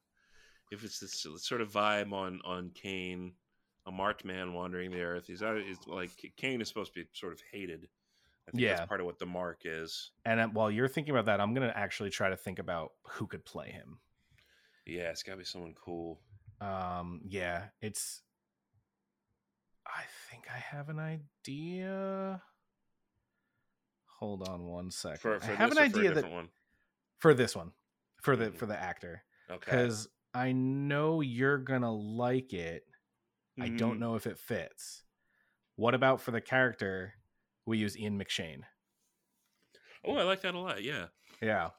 [0.70, 3.33] if it's this sort of vibe on on Cain,
[3.87, 5.27] a marked man wandering the earth.
[5.27, 7.88] He's, he's like Cain is supposed to be sort of hated.
[8.46, 8.76] I think Yeah.
[8.76, 10.11] that's part of what the mark is.
[10.24, 13.26] And uh, while you're thinking about that, I'm gonna actually try to think about who
[13.26, 13.98] could play him.
[14.87, 16.20] Yeah, it's got to be someone cool.
[16.61, 18.22] Um, yeah, it's.
[19.87, 22.42] I think I have an idea.
[24.18, 25.18] Hold on one second.
[25.20, 26.48] For, for I have an or for a idea that one.
[27.18, 27.72] for this one,
[28.22, 28.57] for the Mhm.
[28.57, 29.59] for the actor, Okay.
[29.70, 32.87] because I know you're gonna like it.
[33.61, 34.00] I don't Mhm.
[34.00, 35.04] know if it fits.
[35.76, 37.14] What about for the character?
[37.66, 38.64] We use Ian McShane.
[40.05, 40.83] Oh, I like that a lot.
[40.83, 41.09] Yeah.
[41.40, 41.70] Yeah.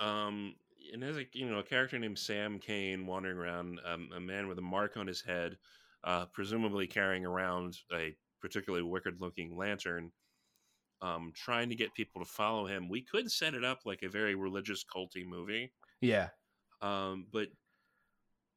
[0.00, 0.56] Um,
[0.92, 4.48] and there's a you know a character named Sam Kane wandering around, um, a man
[4.48, 5.58] with a mark on his head,
[6.04, 10.12] uh, presumably carrying around a particularly wicked-looking lantern,
[11.02, 12.88] um, trying to get people to follow him.
[12.88, 16.30] We could set it up like a very religious, culty movie, Yeah.
[16.80, 17.50] um, but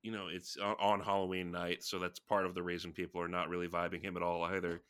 [0.01, 3.27] you know it's on, on Halloween night, so that's part of the reason people are
[3.27, 4.83] not really vibing him at all either.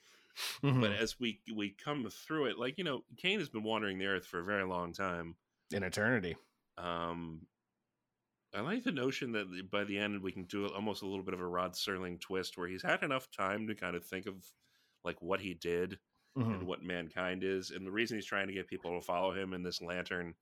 [0.79, 0.99] But Mhm.
[0.99, 4.25] as we we come through it, like you know, Cain has been wandering the earth
[4.27, 5.37] for a very long time.
[5.71, 6.37] In eternity.
[6.77, 7.47] Um,
[8.53, 11.33] I like the notion that by the end we can do almost a little bit
[11.33, 14.45] of a Rod Serling twist, where he's had enough time to kind of think of
[15.03, 15.99] like what he did
[16.35, 16.51] Mhm.
[16.51, 19.53] and what mankind is, and the reason he's trying to get people to follow him
[19.53, 20.35] in this lantern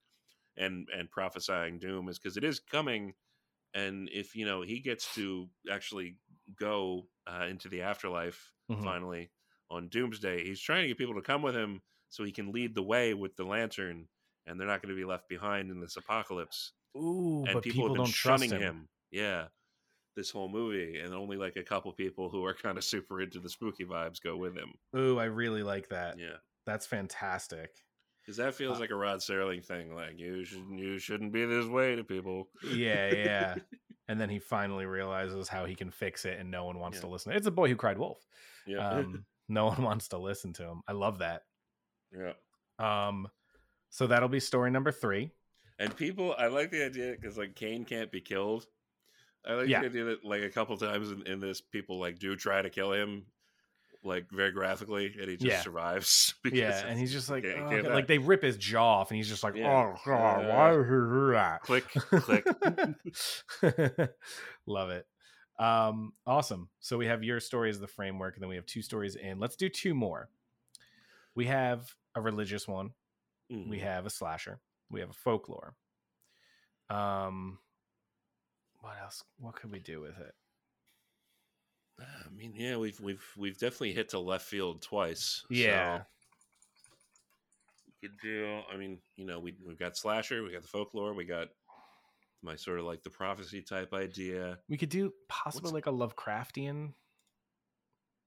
[0.56, 3.14] and and prophesying doom is because it is coming,
[3.74, 6.18] and if you know he gets to actually
[6.56, 8.82] go uh, into the afterlife Mhm.
[8.84, 9.32] finally
[9.70, 12.74] on Doomsday, he's trying to get people to come with him so he can lead
[12.74, 14.06] the way with the lantern,
[14.46, 17.82] and they're not going to be left behind in this apocalypse Ooh, and but people,
[17.82, 18.62] people, have been don't trust shunning him.
[18.62, 18.88] him.
[19.10, 19.46] Yeah,
[20.16, 23.40] this whole movie, and only like a couple people who are kind of super into
[23.40, 24.74] the spooky vibes go with him.
[24.96, 26.18] Ooh, I really like that.
[26.18, 27.70] Yeah, That's fantastic.
[28.22, 29.94] because that feels Uh, like a Rod Serling thing.
[29.94, 32.48] Like you should you shouldn't be this way to people.
[32.62, 33.54] Yeah, yeah.
[34.08, 37.02] and then he finally realizes how he can fix it, and no one wants Yeah.
[37.02, 37.32] to listen.
[37.32, 38.18] It's a boy who cried wolf.
[38.66, 40.82] Yeah, Um, no one wants to listen to him.
[40.88, 41.42] I love that.
[42.16, 42.32] yeah.
[42.78, 43.28] Um,
[43.90, 45.30] so that'll be story number three.
[45.78, 48.66] And people, I like the idea because like Cain can't be killed.
[49.46, 49.80] I like Yeah.
[49.80, 52.70] the idea that like a couple times in, in this, people like do try to
[52.70, 53.26] kill him,
[54.02, 55.60] like very graphically, and he just Yeah.
[55.62, 56.34] survives.
[56.42, 59.10] because Yeah, and he's just like, can't- "Oh, can't like they rip his jaw off,
[59.10, 59.70] and he's just like, Yeah.
[59.94, 61.62] oh, God, why Uh, that?
[61.62, 62.46] click, click.
[64.66, 65.06] Love it.
[65.58, 66.68] Um, awesome.
[66.80, 69.38] So we have your story as the framework, and then we have two stories in.
[69.38, 70.28] Let's do two more.
[71.34, 72.92] We have a religious one.
[73.50, 73.68] Mhm.
[73.68, 74.60] We have a slasher.
[74.90, 75.74] We have a folklore.
[76.90, 77.58] Um,
[78.80, 79.22] what else?
[79.38, 80.34] What could we do with it?
[82.00, 85.44] I mean, yeah, we've we've we've definitely hit to left field twice.
[85.48, 85.98] Yeah.
[85.98, 86.04] so
[87.86, 88.60] we could do.
[88.72, 91.48] I mean, you know, we we've got slasher, we got the folklore, we got
[92.44, 94.58] my sort of like the prophecy type idea.
[94.68, 96.92] We could do possibly What's- like a Lovecraftian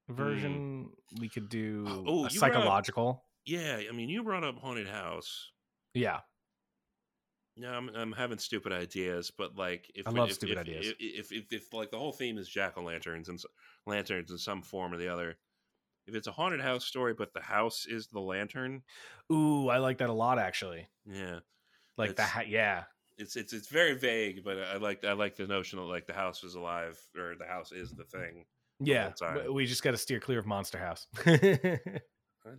[0.09, 0.15] mm.
[0.15, 0.89] version.
[1.19, 3.23] We could do Oh, a brought up- psychological.
[3.45, 5.51] Yeah, I mean, you brought up haunted house.
[5.93, 6.19] Yeah.
[7.55, 10.87] Yeah, I'm I'm having stupid ideas, but like if I love if, stupid if, ideas.
[10.87, 13.39] If, if, if if like the whole theme is jack o' lanterns and
[13.87, 15.37] lanterns in some form or the other,
[16.05, 18.83] if it's a haunted house story, but the house is the lantern,
[19.31, 20.87] Ooh, I like that a lot actually.
[21.05, 21.39] yeah,
[21.97, 22.83] Like the ha- yeah.
[23.17, 26.13] It's it's it's very vague, but I like I like the notion that like the
[26.13, 28.45] house is alive or the house is the thing.
[28.79, 29.11] Yeah.
[29.19, 31.07] w- We just got to steer clear of Monster House.
[31.25, 31.79] I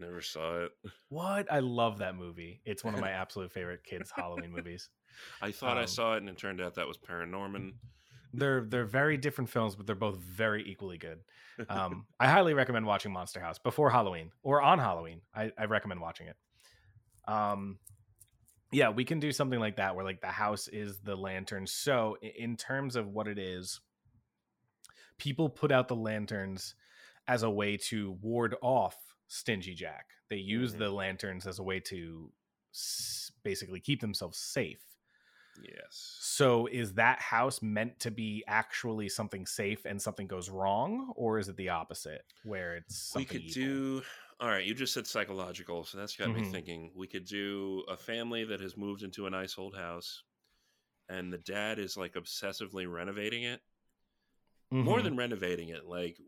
[0.01, 0.73] never saw it.
[1.09, 1.51] what?
[1.51, 2.61] I love that movie.
[2.65, 4.91] It's one of my absolute favorite kids Halloween movies.
[5.41, 7.73] I thought I Um, saw it, and it turned out that was Paranorman.
[8.35, 11.21] They're they're very different films, but they're both very equally good.
[11.71, 15.23] Um, I highly recommend watching Monster House before Halloween or on Halloween.
[15.35, 16.37] I, I recommend watching it.
[17.27, 17.79] Um,
[18.73, 21.67] yeah, we can do something like that where like the house is the lantern.
[21.67, 23.81] So in terms of what it is,
[25.19, 26.75] people put out the lanterns
[27.27, 30.11] as a way to ward off Stingy Jack.
[30.31, 30.79] They use Mhm.
[30.79, 32.33] the lanterns as a way to
[32.73, 34.85] s- basically keep themselves safe.
[35.61, 36.17] yes.
[36.21, 41.39] So is that house meant to be actually something safe and something goes wrong, or
[41.41, 43.53] is it the opposite where it's we could evil?
[43.55, 44.03] do
[44.41, 46.51] all right you just said psychological so that's got me Mhm.
[46.53, 50.23] thinking we could do a family that has moved into a nice old house
[51.09, 53.61] and the dad is like obsessively renovating it
[54.71, 55.05] more Mhm.
[55.05, 56.19] than renovating it like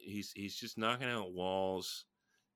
[0.00, 2.04] he's he's just knocking out walls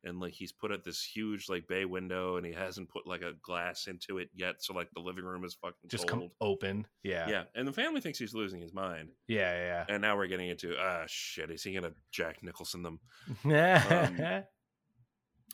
[0.05, 3.21] and like he's put up this huge like bay window, and he hasn't put like
[3.21, 6.23] a glass into it yet, so like the living room is fucking Just cold.
[6.23, 6.87] come open.
[7.03, 7.29] Yeah.
[7.29, 9.53] yeah, and the family thinks he's losing his mind, Yeah.
[9.53, 9.85] Yeah.
[9.91, 12.99] and now we're getting into ah shit, is he gonna Jack Nicholson them?
[13.45, 14.45] yeah.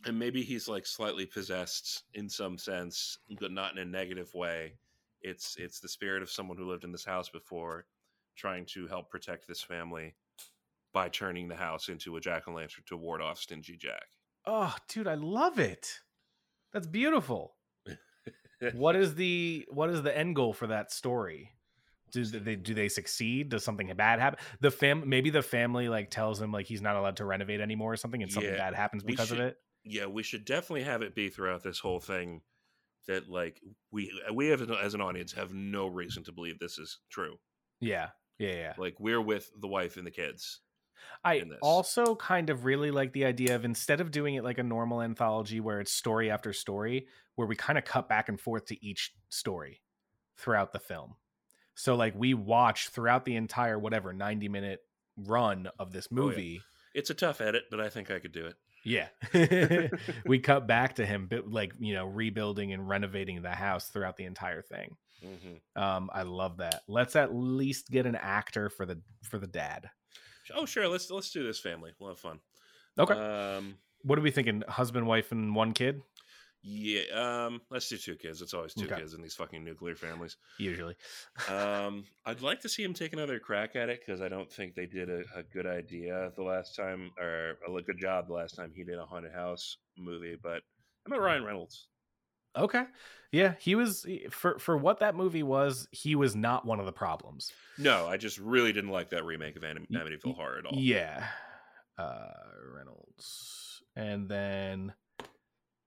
[0.05, 4.75] and maybe he's like slightly possessed in some sense, but not in a negative way.
[5.23, 7.87] It's it's the spirit of someone who lived in this house before,
[8.37, 10.15] trying to help protect this family
[10.93, 14.05] by turning the house into a jack o' lantern to ward off Stingy Jack.
[14.47, 16.01] oh, dude, I love it.
[16.73, 17.55] That's beautiful.
[18.75, 21.53] what is the what is the end goal for that story?
[22.13, 23.49] Do they do they succeed?
[23.49, 24.39] Does something bad happen?
[24.61, 27.93] The fam maybe the family like tells him like he's not allowed to renovate anymore
[27.93, 29.57] or something, and something Yeah, bad happens because of it.
[29.87, 32.43] Yeah, we should definitely have it be throughout this whole thing
[33.07, 33.61] that like
[33.91, 37.39] we uh, we have as an audience have no reason to believe this is true.
[37.81, 38.73] Yeah, yeah, yeah.
[38.79, 40.61] Like we're with the wife and the kids.
[41.25, 44.63] I also kind of really like the idea of instead of doing it like a
[44.63, 47.07] normal anthology where it's story after story,
[47.37, 49.83] where we kind of cut back and forth to each story
[50.37, 51.15] throughout the film.
[51.75, 54.81] So like we watch throughout the entire whatever 90 minute
[55.17, 56.23] run of this Oh, yeah.
[56.23, 56.61] movie.
[56.95, 58.55] It's a tough edit, but I think I could do it.
[58.87, 59.09] Yeah.
[60.27, 64.25] we cut back to him like, you know, rebuilding and renovating the house throughout the
[64.25, 64.97] entire thing.
[65.23, 66.83] hmm Um I love that.
[66.89, 69.91] Let's at least get an actor for the for the dad.
[70.55, 70.89] Oh, sure.
[70.89, 71.93] Let's let's do this family.
[71.99, 72.39] We'll have fun.
[72.99, 73.15] Okay.
[73.15, 74.63] Um, what are we thinking?
[74.69, 76.03] Husband, wife and one kid?
[76.63, 77.03] Yeah.
[77.47, 78.43] Um, let's do two kids.
[78.43, 78.97] It's always two Okay.
[78.97, 80.37] kids in these fucking nuclear families.
[80.59, 80.97] Usually.
[81.49, 84.75] Um, I'd like to see him take another crack at it because I don't think
[84.75, 88.57] they did a, a good idea the last time, or a good job the last
[88.57, 90.37] time he did a haunted house movie.
[90.43, 90.63] But
[91.07, 91.87] I'm at Ryan Reynolds.
[92.57, 92.85] Okay.
[93.33, 96.93] Yeah, he was for for what that movie was, he was not one of the
[96.93, 97.53] problems.
[97.77, 100.79] No, I just really didn't like that remake of Anim- Amityville Horror at all.
[100.79, 101.27] Yeah.
[101.99, 102.29] Uh
[102.75, 103.83] Reynolds.
[103.95, 104.95] And then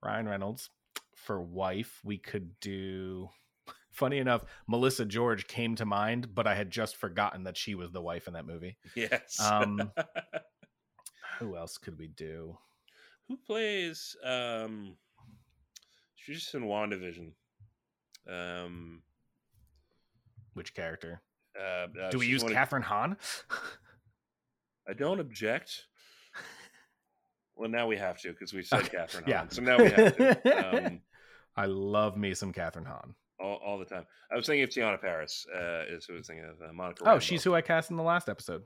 [0.04, 0.70] Ryan Reynolds
[1.16, 3.30] for wife, we could do
[3.92, 7.92] funny enough, Melissa George came to mind, but I had just forgotten that she was
[7.92, 8.78] the wife in that movie.
[8.96, 9.40] Yes.
[9.40, 9.92] Um,
[11.40, 12.58] Who else could we do?
[13.28, 14.16] Who plays?
[14.24, 14.96] Um,
[16.16, 17.32] she's just in WandaVision.
[18.30, 19.02] Um,
[20.54, 21.22] Which character?
[21.60, 23.18] uh, uh, do we use one of- Kathryn Hahn?
[24.88, 25.86] I don't object.
[27.60, 29.40] Well, now we have to because we said Okay, Kathryn yeah.
[29.40, 31.02] Hahn, so now we have to um,
[31.56, 33.14] I love me some Kathryn Hahn.
[33.40, 34.06] all, all the time.
[34.32, 35.46] I was thinking of Teyonah Parris.
[35.54, 37.04] Uh, is who I was thinking of uh, Monica.
[37.06, 37.22] Oh, Rambeau.
[37.22, 38.64] she's who I cast in the last episode.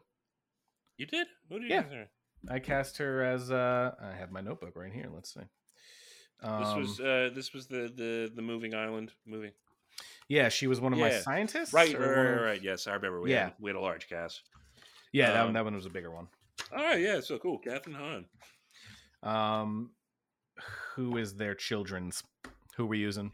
[0.98, 1.28] you did.
[1.50, 1.82] Who did you Yeah.
[1.84, 2.06] cast her?
[2.50, 5.10] I cast her as uh I have my notebook right here.
[5.14, 5.40] Let's see.
[5.40, 9.54] This Um, was uh, this was the the the moving island movie.
[10.28, 11.74] yeah, she was one of my scientists.
[11.74, 12.62] Right, right, right, right.
[12.62, 13.22] Yes, I remember.
[13.22, 13.46] We Yeah.
[13.46, 14.42] had we had a large cast.
[15.14, 16.28] Yeah, that one, Um, that one was a bigger one.
[16.72, 17.60] All right, yeah, so cool.
[17.62, 18.26] Kathryn Hahn.
[19.24, 19.92] Um,
[20.96, 22.24] who is their children's?
[22.78, 23.32] Who we using?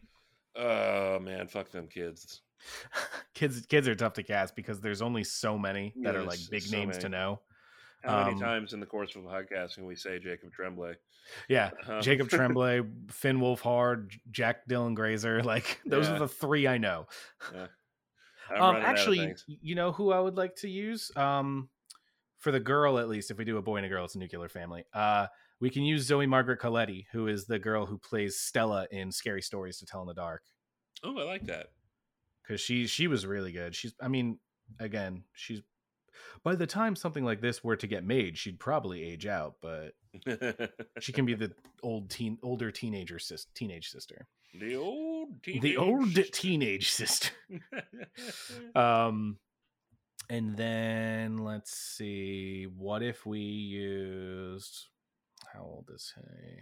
[0.56, 2.42] Oh man, fuck them kids.
[3.34, 6.40] kids, kids are tough to cast because there's only so many that Yeah, are like
[6.50, 7.42] big so names to know.
[8.04, 10.96] How many Um, times in the course of a podcast can we say Jacob Tremblay?
[11.48, 15.44] Yeah, Uh, Jacob Tremblay, Finn Wolfhard, Jack Dylan Grazer.
[15.50, 16.16] Like those Yeah.
[16.16, 17.08] are the three I know.
[18.52, 21.12] I'm um, running out of actually, you know who I would like to use?
[21.16, 21.70] Um,
[22.40, 24.20] for the girl, at least, if we do a boy and a girl, it's a
[24.20, 24.86] nuclear family.
[24.94, 25.28] Uh,
[25.60, 29.42] we can use Zoe Margaret Colletti, who is the girl who plays Stella in Scary
[29.42, 30.44] Stories to Tell in the Dark,
[31.04, 31.68] oh, I like that.
[32.44, 33.76] because she she was really good.
[33.76, 34.40] She's, I mean,
[34.80, 35.62] again, she's.
[36.44, 39.94] By the time something like this were to get made, she'd probably age out, but
[41.00, 41.54] she can be the
[41.84, 44.28] old teen, older teenager sis, teenage sister,
[44.60, 46.32] the old teenage the old sister.
[46.34, 47.32] teenage sister.
[48.76, 49.38] Um,
[50.30, 52.66] and then let's see.
[52.78, 54.88] What if we used?
[55.54, 56.60] How old is he?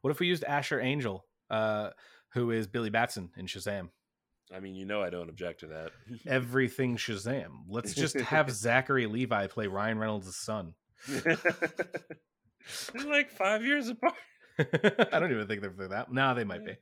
[0.00, 1.90] What if we used Asher Angel, uh,
[2.32, 3.88] who is Billy Batson in Shazam?
[4.54, 5.90] I mean, you know, I don't object to that.
[6.26, 7.64] Everything Shazam.
[7.68, 10.74] Let's just have Zachary Levi play Ryan Reynolds' son.
[11.08, 11.36] They're
[13.06, 14.14] like five years apart.
[14.58, 16.12] I don't even think they're that.
[16.12, 16.76] No, they might be.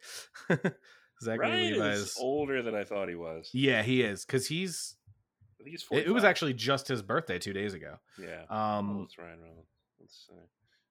[1.23, 3.49] Zachary Ryan Levi is older than I thought he was.
[3.53, 4.97] Yeah, he is because he's.
[5.61, 7.97] I think he's It, it was actually just his birthday two days ago.
[8.19, 8.43] yeah.
[8.51, 9.69] Um, oh, it's Ryan Reynolds.
[10.01, 10.35] Let's see.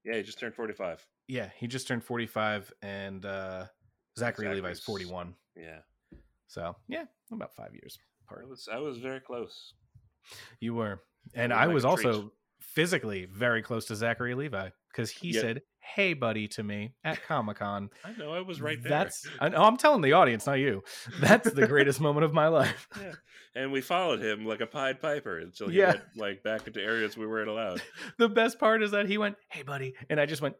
[0.03, 1.05] Yeah, he just turned forty-five.
[1.27, 3.65] Yeah, he just turned 45 and uh
[4.19, 5.33] Zachary Levi's 41.
[5.55, 5.79] Yeah,
[6.47, 7.97] So, yeah, about 5 years
[8.29, 9.73] I was I was very close.
[10.59, 11.01] You were.
[11.33, 12.05] And I like was a treat.
[12.07, 12.31] also
[12.61, 15.41] physically very close to Zachary Levi cuz he Yeah.
[15.41, 17.89] said, "Hey buddy" to me at Comic-Con.
[18.05, 18.89] I know I was right there.
[18.89, 20.83] That's I know, I'm telling the audience, not you.
[21.19, 22.87] That's the greatest moment of my life.
[22.99, 23.13] yeah.
[23.55, 25.89] And we followed him like a Pied Piper until he Yeah.
[25.91, 27.81] went like back into areas we weren't allowed.
[28.17, 30.55] the best part is that he went, "Hey buddy." And I just went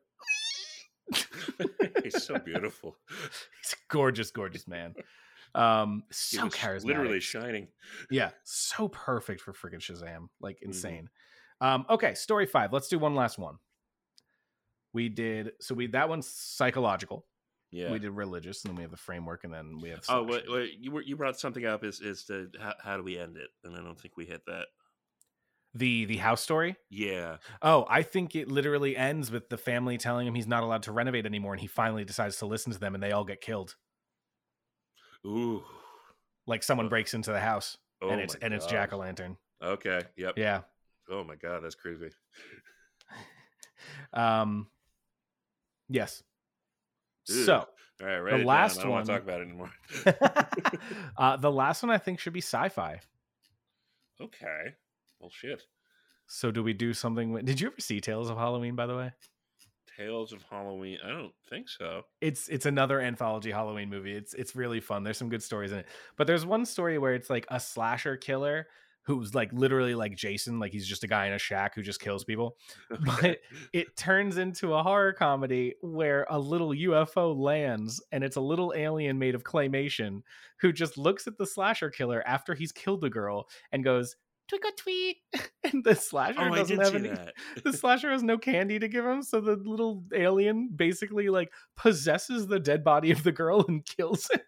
[2.03, 2.95] He's so beautiful.
[3.61, 4.95] He's a gorgeous, gorgeous man.
[5.53, 6.85] Um, so charismatic.
[6.85, 7.67] literally shining.
[8.09, 10.29] Yeah, so perfect for freaking Shazam.
[10.39, 10.69] Like Mm-hmm.
[10.69, 11.09] insane.
[11.59, 12.71] Um, okay, story five.
[12.73, 13.57] Let's do one last one.
[14.93, 17.25] We did so we that one's psychological.
[17.71, 17.89] Yeah.
[17.91, 20.03] We did religious, and then we have the framework, and then we have.
[20.09, 21.85] Oh, wait, wait, you were, you brought something up.
[21.85, 23.47] Is is to how, how do we end it?
[23.63, 24.65] And I don't think we hit that.
[25.73, 26.75] the the house story.
[26.89, 27.37] Yeah.
[27.61, 30.91] Oh, I think it literally ends with the family telling him he's not allowed to
[30.91, 33.75] renovate anymore, and he finally decides to listen to them, and they all get killed.
[35.25, 35.63] Ooh.
[36.47, 36.89] Like someone Oh.
[36.89, 38.65] breaks into the house, Oh and it's and it's.
[38.65, 39.37] Jack o' Lantern.
[39.63, 40.01] Okay.
[40.17, 40.37] Yep.
[40.37, 40.61] Yeah.
[41.09, 42.09] Oh my god, that's creepy.
[44.13, 44.67] Um.
[45.91, 46.23] Yes.
[47.27, 47.43] Ew.
[47.45, 47.67] So
[48.01, 48.81] All right, it last down.
[48.81, 49.71] I don't want to one- talk about it anymore.
[51.17, 52.99] uh, the last one I think should be sci-fi.
[54.19, 54.75] okay.
[55.19, 55.61] Well, shit.
[56.27, 57.31] So do we do something?
[57.31, 58.75] With, did you ever see Tales of Halloween?
[58.75, 59.11] By the way,
[59.97, 60.97] Tales of Halloween.
[61.05, 62.03] I don't think so.
[62.21, 64.13] it's it's another anthology Halloween movie.
[64.13, 65.03] It's it's really fun.
[65.03, 65.87] There's some good stories in it.
[66.17, 68.67] But there's one story where it's like a slasher killer
[69.15, 71.99] who's like literally like Jason, like he's just a guy in a shack who just
[71.99, 72.57] kills people.
[73.21, 73.39] But
[73.73, 78.73] it turns into a horror comedy where a little UFO lands and it's a little
[78.75, 80.21] alien made of claymation
[80.59, 84.15] who just looks at the slasher killer after he's killed the girl and goes
[84.47, 85.17] tweet a tweet
[85.71, 87.33] and the slasher oh, doesn't have any that.
[87.63, 92.47] the slasher has no candy to give him, so the little alien basically like possesses
[92.47, 94.39] the dead body of the girl and kills him.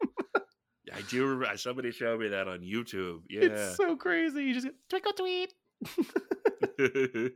[0.96, 3.22] I do remember somebody showed me that on YouTube.
[3.30, 3.42] Yeah.
[3.44, 4.44] It's so crazy.
[4.44, 5.54] You just twinkle tweet.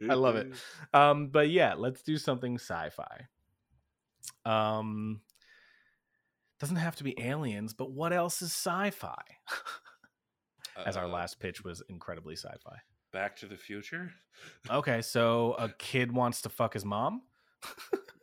[0.10, 0.53] I love it.
[0.93, 3.28] Um, but yeah, let's do something sci-fi.
[4.45, 5.22] Um,
[6.60, 9.22] doesn't have to be aliens, but what else is sci-fi?
[10.86, 12.78] As our Uh, last pitch was incredibly sci-fi.
[13.12, 14.12] Back to the Future?
[14.70, 17.24] Okay, so a kid wants to fuck his mom.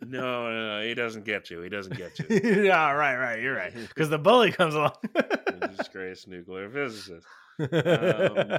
[0.08, 1.60] No, no, no, he doesn't get you.
[1.60, 2.26] He doesn't get you.
[2.64, 3.40] yeah, right, right.
[3.40, 3.72] You're right.
[3.88, 4.94] Because the bully comes along.
[5.12, 7.26] The disgraced nuclear physicist.
[7.58, 7.68] Um,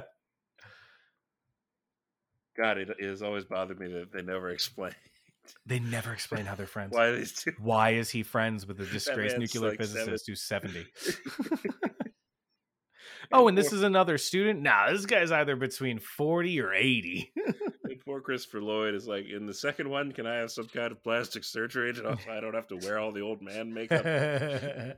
[2.56, 4.92] God, it, it has always bothered me that they never explain
[5.64, 6.92] they never explain how they're friends.
[6.92, 7.52] why these two.
[7.60, 10.84] Why is he friends with a disgraced nuclear like physicist who's 70?
[13.32, 14.60] oh, and this is another student?
[14.62, 17.32] Nah, this guy's either between 40 or 80.
[18.06, 21.02] Poor Christopher Lloyd is like, in the second one, can I have some kind of
[21.02, 21.92] plastic surgery?
[22.06, 24.06] Also I don't have to wear all the old man makeup.
[24.06, 24.08] Uh,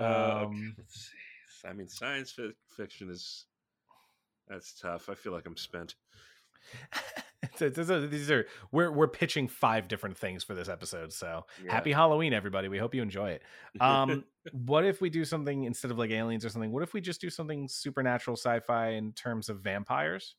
[0.00, 1.68] okay, Um, let's see.
[1.68, 3.46] I mean, science fi- fiction is
[4.48, 5.08] that's tough.
[5.08, 5.94] I feel like I'm spent.
[7.58, 11.12] These are we're we're pitching five different things for this episode.
[11.12, 11.72] So Yeah.
[11.72, 12.68] happy Halloween, everybody.
[12.68, 13.42] We hope you enjoy it.
[13.80, 16.72] Um, what if we do something instead of like aliens or something?
[16.72, 20.34] What if we just do something supernatural sci-fi in terms of vampires?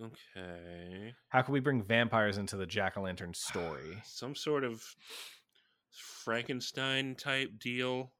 [0.00, 4.02] Okay, How can we bring vampires into the Jack o' Lantern story?
[4.04, 4.82] some sort of
[5.90, 8.12] Frankenstein type deal.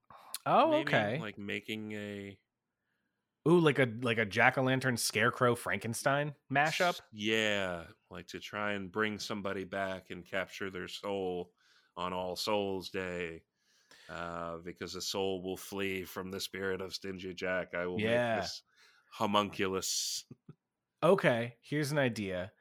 [0.44, 0.92] Oh, maybe?
[0.92, 1.20] okay.
[1.20, 2.38] Like making a
[3.48, 6.96] Ooh, like a like a Jack o' Lantern Scarecrow Frankenstein mashup.
[7.12, 11.52] Yeah, like to try and bring somebody back and capture their soul
[11.96, 13.42] on All Souls Day.
[14.08, 17.74] Uh, because a soul will flee from the spirit of Stingy Jack.
[17.74, 18.18] I will Yeah.
[18.18, 18.62] make this
[19.10, 20.24] homunculus.
[21.02, 22.52] Okay, here's an idea.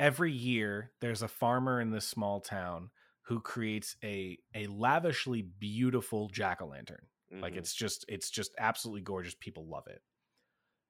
[0.00, 2.90] Every year, there's a farmer in this small town
[3.22, 7.08] who creates a a lavishly beautiful jack o' lantern.
[7.42, 7.58] Like Mhm.
[7.58, 9.34] it's just it's just absolutely gorgeous.
[9.36, 10.02] People love it.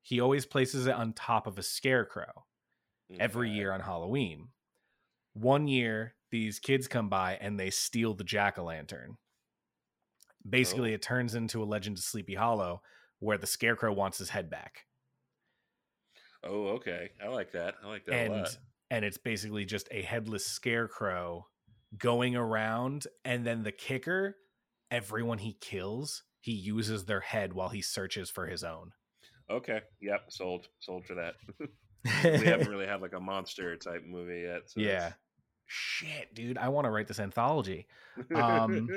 [0.03, 2.47] He always places it on top of a scarecrow
[3.19, 4.51] every year on Halloween.
[5.35, 9.19] One year, these kids come by and they steal the jack o' lantern.
[10.49, 10.95] Basically, Oh.
[10.95, 12.83] it turns into a Legend of Sleepy Hollow
[13.21, 14.87] where the scarecrow wants his head back.
[16.45, 17.11] Oh, okay.
[17.23, 17.75] I like that.
[17.85, 18.59] I like that a and lot.
[18.91, 21.47] and it's basically just a headless scarecrow
[21.99, 24.37] going around and then the kicker
[24.91, 28.93] everyone he kills he uses their head while he searches for his own
[29.51, 29.81] Okay.
[30.01, 30.27] Yep.
[30.29, 30.69] Sold.
[30.79, 31.35] Sold for that.
[32.41, 34.63] we haven't really had like a monster type movie yet.
[34.71, 35.15] So yeah
[35.73, 37.87] shit dude i want to write this anthology
[38.35, 38.89] Um,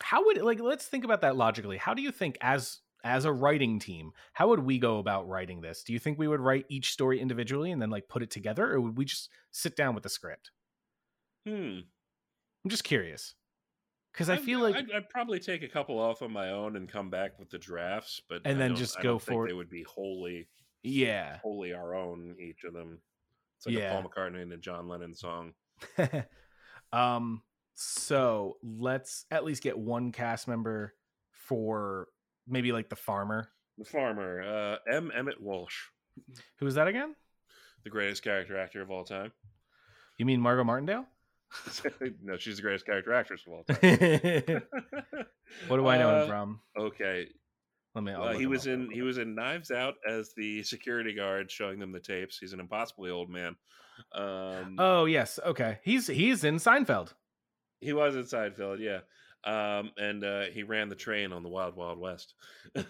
[0.00, 3.32] how would like let's think about that logically how do you think as as a
[3.32, 6.64] writing team how would we go about writing this do you think we would write
[6.68, 9.94] each story individually and then like put it together or would we just sit down
[9.94, 10.50] with the script
[11.46, 11.80] hmm.
[12.64, 13.34] i'm just curious
[14.12, 16.76] because i I'd- feel like I'd, I'd probably take a couple off on my own
[16.76, 19.70] and come back with the drafts, but And I then just go for- They would
[19.70, 20.48] be wholly,
[20.82, 22.36] yeah wholly our own.
[22.38, 22.98] Each of them.
[23.56, 23.98] It's like Yeah.
[23.98, 25.54] a Paul McCartney and a John Lennon song.
[26.92, 27.42] um
[27.74, 30.94] so let's at least get one cast member
[31.30, 32.08] for
[32.46, 35.10] maybe like the farmer The farmer, uh, M.
[35.14, 35.76] Emmett Walsh,
[36.58, 37.14] who is that again
[37.84, 39.32] the greatest character actor of all time.
[40.18, 41.06] You mean Margo Martindale?
[42.22, 43.78] no, she's the greatest character actress of all time.
[45.68, 46.60] what do I know Uh, him from?
[46.78, 47.26] Okay,
[47.94, 48.12] Let me.
[48.12, 51.92] Uh, he was in he was in Knives Out as the security guard, showing them
[51.92, 52.38] the tapes.
[52.38, 53.56] He's an impossibly old man.
[54.14, 55.78] Um, Oh yes, okay.
[55.82, 57.12] He's he's in Seinfeld.
[57.80, 59.00] He was in Seinfeld, yeah.
[59.44, 62.34] Um, and uh, he ran the train on the Wild Wild West.
[62.74, 62.82] he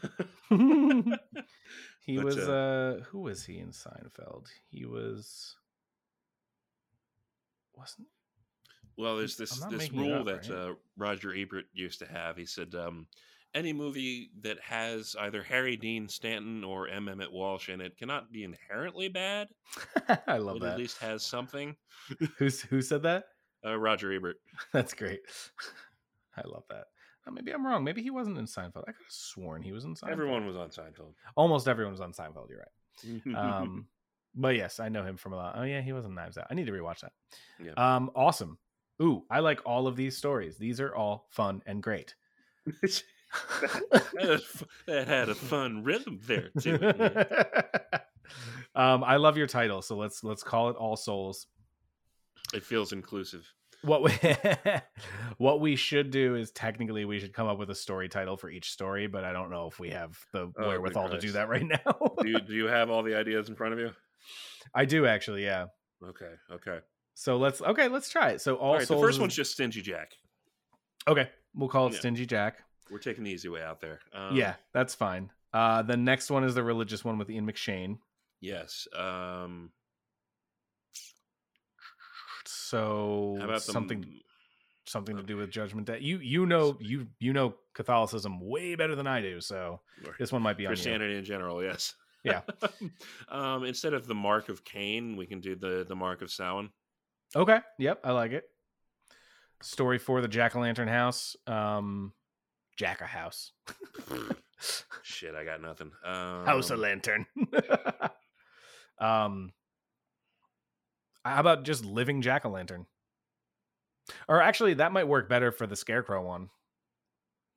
[0.50, 4.46] But, was uh, uh who was he in Seinfeld?
[4.70, 5.56] He was
[7.74, 8.08] wasn't
[8.96, 10.58] well, there's this this rule up, that right?
[10.58, 12.36] uh, Roger Ebert used to have.
[12.36, 13.06] He said um,
[13.54, 17.08] any movie that has either Harry Dean Stanton or M.
[17.08, 19.48] Emmett Walsh in it cannot be inherently bad.
[20.26, 21.76] I love It at least has something.
[22.38, 23.24] Who's who said that?
[23.64, 24.36] Uh, Roger Ebert.
[24.72, 25.20] That's great.
[26.36, 26.84] I love that.
[27.26, 27.84] Uh, maybe I'm wrong.
[27.84, 28.82] Maybe he wasn't in Seinfeld.
[28.82, 30.10] I could have sworn he was in Seinfeld.
[30.10, 31.12] Everyone was on Seinfeld.
[31.36, 32.48] almost everyone was on Seinfeld.
[32.50, 33.36] You're right.
[33.36, 33.86] Um,
[34.34, 35.54] but yes, I know him from a lot.
[35.56, 36.46] Oh yeah, he was in Knives Out.
[36.50, 37.12] I need to rewatch that.
[37.62, 37.72] Yeah.
[37.76, 38.58] Um, awesome.
[39.00, 40.58] Ooh, I like all of these stories.
[40.58, 42.14] These are all fun and great.
[42.82, 43.02] that,
[44.86, 46.78] that had a fun rhythm there too.
[48.74, 51.46] um, I love your title, so let's let's call it All Souls.
[52.54, 53.46] It feels inclusive.
[53.82, 54.12] What we
[55.38, 58.48] what we should do is technically we should come up with a story title for
[58.50, 61.48] each story, but I don't know if we have the good wherewithal to do that
[61.48, 62.12] right now.
[62.20, 63.90] Do you, do you have all the ideas in front of you?
[64.74, 65.66] I do actually, yeah.
[66.04, 66.78] Okay, okay.
[67.14, 68.40] So let's okay, let's try it.
[68.40, 70.12] So All, All right, the first is- one's just Stingy Jack.
[71.08, 71.28] okay.
[71.54, 71.98] We'll call it Yeah.
[71.98, 72.58] Stingy Jack.
[72.90, 74.00] We're taking the easy way out there.
[74.14, 75.30] Um, yeah, that's fine.
[75.52, 77.98] Uh, the next one is the religious one with Ian McShane.
[78.40, 78.86] Yes.
[78.96, 79.70] Um,
[82.72, 84.20] So how about the something
[84.86, 85.98] something to do with Judgment Day.
[86.00, 90.32] You you know you you know Catholicism way better than I do, so or this
[90.32, 90.64] one might be.
[90.64, 91.62] Christianity in general?
[91.62, 91.94] Yes.
[92.24, 92.40] Yeah.
[93.28, 96.70] um, instead of the mark of Cain, we can do the the mark of Samhain.
[97.36, 97.58] Okay.
[97.78, 98.44] Yep, I like it.
[99.60, 101.36] Story for the Jack o' Lantern House.
[101.46, 102.14] Um,
[102.78, 103.52] Jack a House.
[105.02, 105.90] Shit, I got nothing.
[106.06, 107.26] Um, House a Lantern.
[108.98, 109.52] um,
[111.24, 112.86] how about just living Jack o' Lantern?
[114.28, 116.50] Or actually, that might work better for the Scarecrow one.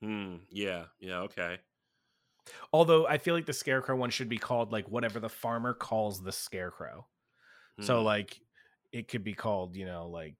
[0.01, 0.37] Hmm.
[0.49, 0.85] Yeah.
[0.99, 1.19] Yeah.
[1.21, 1.59] Okay.
[2.71, 6.21] Although I feel like the Scarecrow one should be called like whatever the farmer calls
[6.21, 7.07] the Scarecrow.
[7.79, 8.03] So Hmm.
[8.03, 8.41] like
[8.91, 10.37] it could be called, you know, like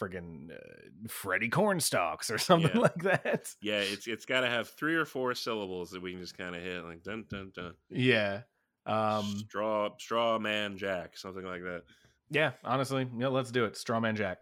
[0.00, 2.80] friggin' uh, Freddy Cornstalks or something Yeah.
[2.80, 3.54] like that.
[3.60, 6.54] Yeah, it's it's got to have three or four syllables that we can just kind
[6.56, 7.74] of hit, like dun dun dun.
[7.90, 8.42] Yeah.
[8.86, 11.84] Um straw straw man Jack, something like that.
[12.30, 13.74] Yeah, honestly, yeah, let's do it.
[13.74, 14.38] Strawman Jack.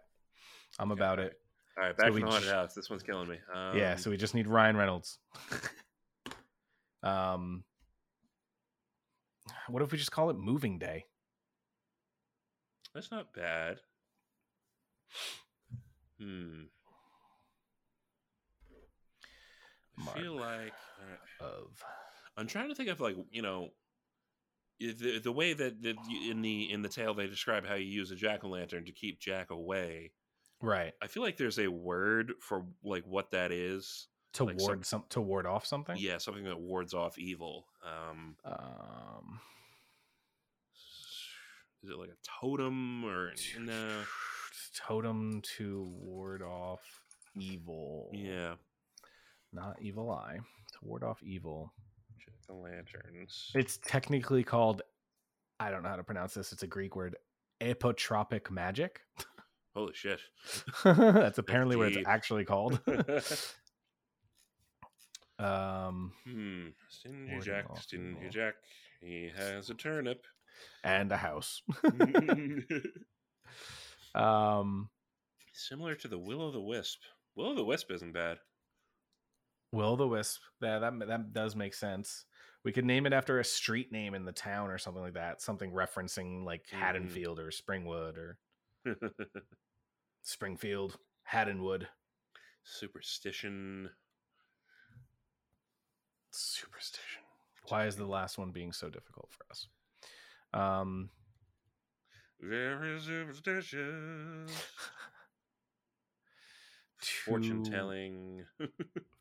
[0.77, 1.33] I'm Okay, about it.
[1.77, 2.73] All right, So back to the haunted j- house.
[2.73, 3.37] This one's killing me.
[3.53, 5.19] Um, yeah, so we just need Ryan Reynolds.
[7.03, 7.63] um
[9.69, 11.05] what if we just call it moving day?
[12.93, 13.77] that's not bad.
[16.19, 16.63] Hmm.
[19.97, 20.71] I Mark feel like right.
[21.39, 21.83] Of
[22.37, 23.69] I'm trying to think of like you know
[24.79, 27.85] the the way that, that you, in the in the tale they describe how you
[27.85, 30.11] use a jack o' lantern to keep Jack away.
[30.61, 30.93] right.
[31.01, 34.07] I feel like there's a word for like what that is.
[34.33, 35.95] To Like ward some- some to ward off something?
[35.97, 37.65] Yeah, something that wards off evil.
[37.83, 39.39] Um, Um
[41.83, 44.03] is it like a totem or no?
[44.87, 46.81] totem to ward off
[47.35, 48.09] evil.
[48.13, 48.55] Yeah,
[49.53, 50.37] Not evil eye.
[50.73, 51.73] To ward off evil.
[52.49, 53.51] O' lanterns.
[53.53, 54.81] It's technically called
[55.59, 56.53] I don't know how to pronounce this.
[56.53, 57.15] It's a Greek word.
[57.61, 59.01] Apotropic magic.
[59.75, 60.19] Holy shit!
[60.83, 62.79] That's apparently what it's actually called.
[65.39, 66.67] um hmm.
[66.89, 68.55] Stingy Jack, Stingy Jack.
[69.01, 70.25] He has a turnip.
[70.83, 71.61] and a house.
[74.15, 74.89] um
[75.53, 76.99] Similar to the Will o' the Wisp.
[77.35, 78.37] Will o' the Wisp isn't bad.
[79.71, 80.41] Will the Wisp.
[80.61, 82.25] Yeah, that that does make sense.
[82.63, 85.41] We could name it after a street name in the town or something like that.
[85.41, 86.77] Something referencing like Mhm.
[86.79, 88.37] Haddonfield or Springwood or
[90.21, 90.97] Springfield,
[91.31, 91.87] Haddonwood.
[92.63, 93.89] Superstition.
[96.31, 97.23] Superstition.
[97.69, 99.67] Why is the last one being so difficult for us?
[100.53, 101.09] Um,
[102.39, 104.51] Very superstitious.
[107.25, 108.45] Fortune telling.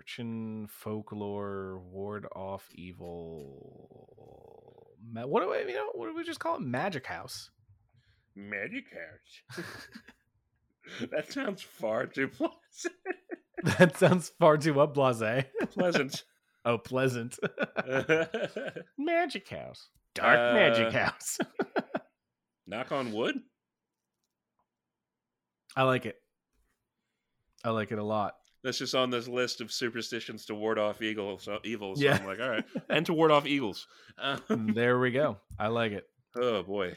[0.00, 4.18] fortune, folklore, ward off evil.
[5.10, 6.60] Ma- what do we, you know, what do we just call it?
[6.60, 7.48] Magic house.
[8.34, 9.64] Magic house.
[11.10, 12.54] that sounds far too pleasant.
[13.78, 15.44] That sounds far too what blase.
[15.72, 16.24] pleasant.
[16.66, 17.38] oh, pleasant.
[18.98, 19.88] magic house.
[20.14, 21.38] Dark magic Uh, house.
[22.66, 23.36] Knock on wood.
[25.74, 26.16] I like it.
[27.64, 28.34] I like it a lot.
[28.66, 31.38] That's just on this list of superstitions to ward off evil.
[31.38, 31.94] So evil.
[31.94, 32.18] So Yeah.
[32.20, 33.86] I'm like, all right, and to ward off eagles.
[34.18, 35.36] Uh, there we go.
[35.56, 36.04] I like it.
[36.36, 36.96] oh boy,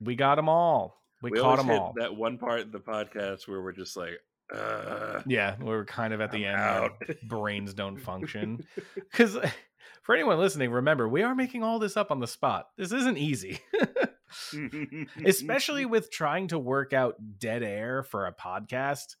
[0.00, 1.02] We got them all.
[1.20, 1.94] We, we caught them hit all.
[1.96, 4.12] that one part in the podcast where we're just like,
[4.54, 6.92] uh, Yeah, we're kind of at the I'm end.
[7.10, 7.16] out.
[7.28, 8.64] brains don't function.
[8.94, 9.36] Because
[10.02, 12.68] for anyone listening, remember we are making all this up on the spot.
[12.78, 13.58] This isn't easy,
[15.24, 19.16] especially with trying to work out dead air for a podcast.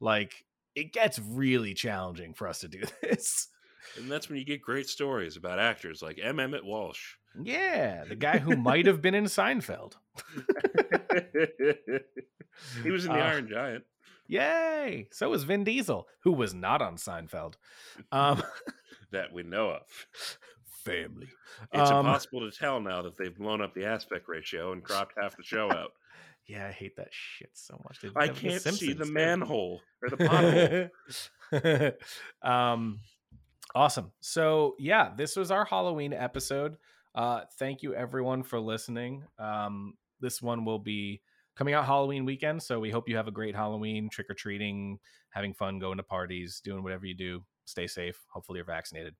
[0.00, 0.44] Like
[0.74, 3.48] it gets really challenging for us to do this.
[3.98, 6.38] and that's when you get great stories about actors like M.
[6.40, 7.14] Emmett Walsh.
[7.42, 9.94] Yeah, the guy who might have been in Seinfeld.
[12.82, 13.84] he was in the Uh, Iron Giant.
[14.26, 15.08] Yay!
[15.10, 17.54] So was Vin Diesel, who was not on Seinfeld.
[18.12, 18.42] Um,
[19.10, 19.82] that we know of.
[20.84, 21.28] family.
[21.72, 25.14] It's Um, impossible to tell now that they've blown up the aspect ratio and cropped
[25.20, 25.92] half the show out.
[26.50, 28.00] Yeah, I hate that shit so much.
[28.00, 30.90] They I with The can't see the manhole or the
[31.52, 31.92] pothole.
[32.42, 32.98] um,
[33.72, 34.10] awesome.
[34.18, 36.76] So yeah, this was our Halloween episode.
[37.14, 39.22] Uh, thank you everyone for listening.
[39.38, 41.20] Um, this one will be
[41.60, 44.98] coming out Halloween weekend, so we hope you have a great Halloween, trick or treating,
[45.28, 47.44] having fun, going to parties, doing whatever you do.
[47.66, 48.18] Stay safe.
[48.32, 49.14] Hopefully, you're vaccinated.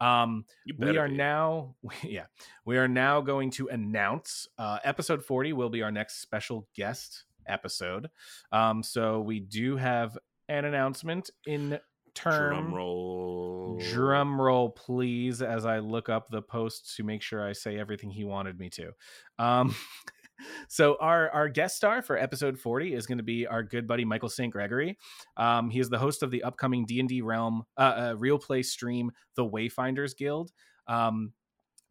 [0.00, 1.16] Um, You we are be.
[1.16, 1.74] now
[2.04, 2.26] yeah
[2.64, 7.24] we are now going to announce uh episode 40 will be our next special guest
[7.46, 8.08] episode
[8.52, 10.16] um so we do have
[10.48, 11.78] an announcement in
[12.14, 13.78] term drum roll.
[13.92, 18.10] drum roll please as i look up the post to make sure i say everything
[18.10, 18.92] he wanted me to
[19.38, 19.74] um
[20.68, 24.04] so our our guest star for episode 40 is going to be our good buddy
[24.04, 24.98] michael st gregory
[25.36, 29.10] um he is the host of the upcoming d&d realm uh, uh real play stream
[29.36, 30.52] the wayfinders guild
[30.86, 31.32] um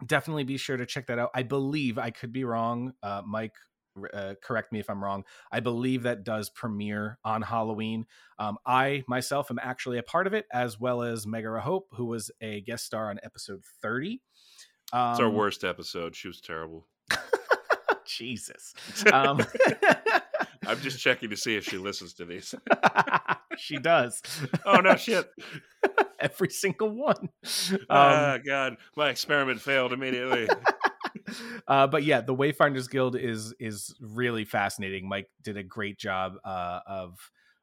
[0.05, 3.55] definitely be sure to check that out i believe i could be wrong uh mike
[4.13, 8.05] uh, correct me if i'm wrong i believe that does premiere on halloween
[8.39, 12.05] um, I myself am actually a part of it, as well as Megara Hope, who
[12.05, 14.21] was a guest star on episode 30.
[14.93, 16.15] Um, It's our worst episode.
[16.15, 16.87] She was terrible.
[18.09, 18.73] Jesus.
[19.13, 19.45] Um,
[20.67, 22.53] I'm just checking to see if she listens to these.
[23.57, 24.21] she does.
[24.65, 25.29] oh no, shit!
[26.19, 27.29] Every single one.
[27.73, 30.47] Um, Ah, God, my experiment failed immediately.
[31.67, 35.07] uh, but yeah, the Wayfinders Guild is is really fascinating.
[35.07, 37.17] Mike did a great job uh, of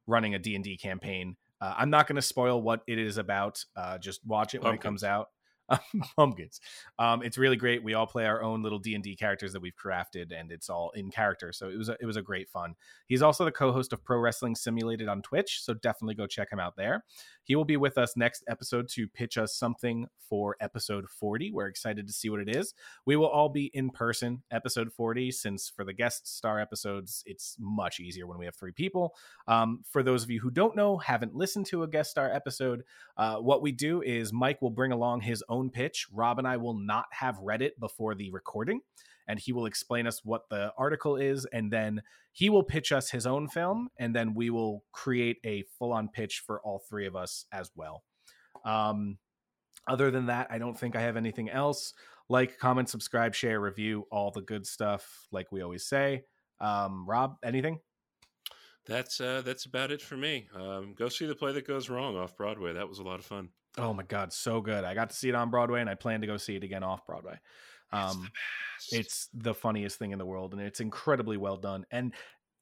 [0.06, 1.36] running a D and D campaign.
[1.60, 3.64] Uh, I'm not going to spoil what it is about.
[3.76, 5.28] Uh, just watch it when it comes out.
[6.16, 6.60] Pumpkins.
[6.98, 7.82] Um, it's really great.
[7.82, 10.70] We all play our own little D and D characters that we've crafted, and it's
[10.70, 11.52] all in character.
[11.52, 12.74] So it was a, it was a great fun.
[13.06, 16.60] He's also the co-host of Pro Wrestling Simulated on Twitch, so definitely go check him
[16.60, 17.04] out there.
[17.44, 21.52] He will be with us next episode to pitch us something for episode 40.
[21.52, 22.74] We're excited to see what it is.
[23.04, 27.56] We will all be in person episode 40 since for the guest star episodes it's
[27.58, 29.14] much easier when we have three people.
[29.46, 32.82] Um, for those of you who don't know, haven't listened to a guest star episode,
[33.16, 36.06] uh, what we do is Mike will bring along his own pitch.
[36.12, 38.80] Rob and I will not have read it before the recording,
[39.28, 42.02] and he will explain us what the article is, and then
[42.32, 46.08] he will pitch us his own film, and then we will create a full on
[46.08, 48.04] pitch for all three of us as well.
[48.64, 49.18] Um,
[49.88, 51.94] other than that, I don't think I have anything else.
[52.28, 56.24] Like, comment, subscribe, share, review, all the good stuff, like we always say.
[56.60, 57.78] Um, Rob, anything?
[58.86, 60.48] That's uh, that's about it for me.
[60.54, 62.72] Um, go see the play that goes wrong off Broadway.
[62.72, 63.48] That was a lot of fun.
[63.78, 64.84] Oh my god, so good!
[64.84, 66.82] I got to see it on Broadway, and I plan to go see it again
[66.82, 67.38] off Broadway.
[67.92, 68.92] It's Um, the best.
[68.92, 71.84] it's the funniest thing in the world, and it's incredibly well done.
[71.90, 72.12] And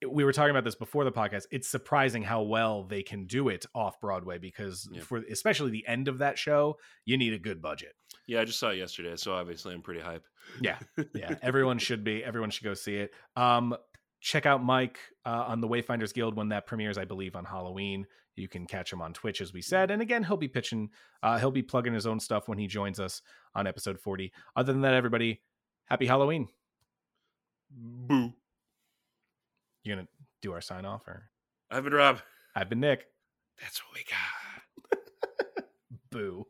[0.06, 1.46] we were talking about this before the podcast.
[1.50, 5.00] It's surprising how well they can do it off Broadway because Yeah.
[5.02, 7.94] for especially the end of that show, you need a good budget.
[8.26, 8.40] yeah.
[8.40, 10.26] I just saw it yesterday, so obviously I'm pretty hype.
[10.60, 10.78] Yeah,
[11.14, 11.36] yeah.
[11.42, 12.22] Everyone should be.
[12.22, 13.12] Everyone should go see it.
[13.36, 13.74] Um,
[14.20, 18.06] check out Mike uh, on the Wayfinders Guild when that premieres, I believe, on Halloween.
[18.36, 19.90] You can catch him on Twitch, as we said.
[19.90, 20.90] And again, he'll be pitching.
[21.22, 23.22] Uh, he'll be plugging his own stuff when he joins us
[23.54, 24.32] on episode forty.
[24.56, 25.40] Other than that, everybody,
[25.86, 26.48] happy Halloween.
[27.70, 28.32] Boo.
[29.84, 30.08] You gonna
[30.42, 31.30] do our sign off, or
[31.70, 32.20] I've been Rob.
[32.56, 33.06] I've been Nick.
[33.60, 35.64] That's what we got.
[36.10, 36.46] Boo.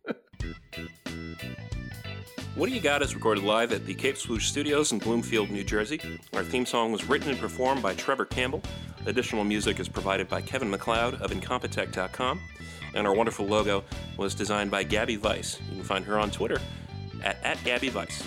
[2.54, 5.64] What Do You Got is recorded live at the Cape Swoosh Studios in Bloomfield, New
[5.64, 6.00] Jersey.
[6.34, 8.62] Our theme song was written and performed by Trevor Campbell.
[9.06, 12.40] Additional music is provided by Kevin MacLeod of Incompetech.com.
[12.94, 13.84] And our wonderful logo
[14.16, 15.60] was designed by Gabby Weiss.
[15.68, 16.60] You can find her on Twitter
[17.22, 18.26] at, at Gabby Weiss.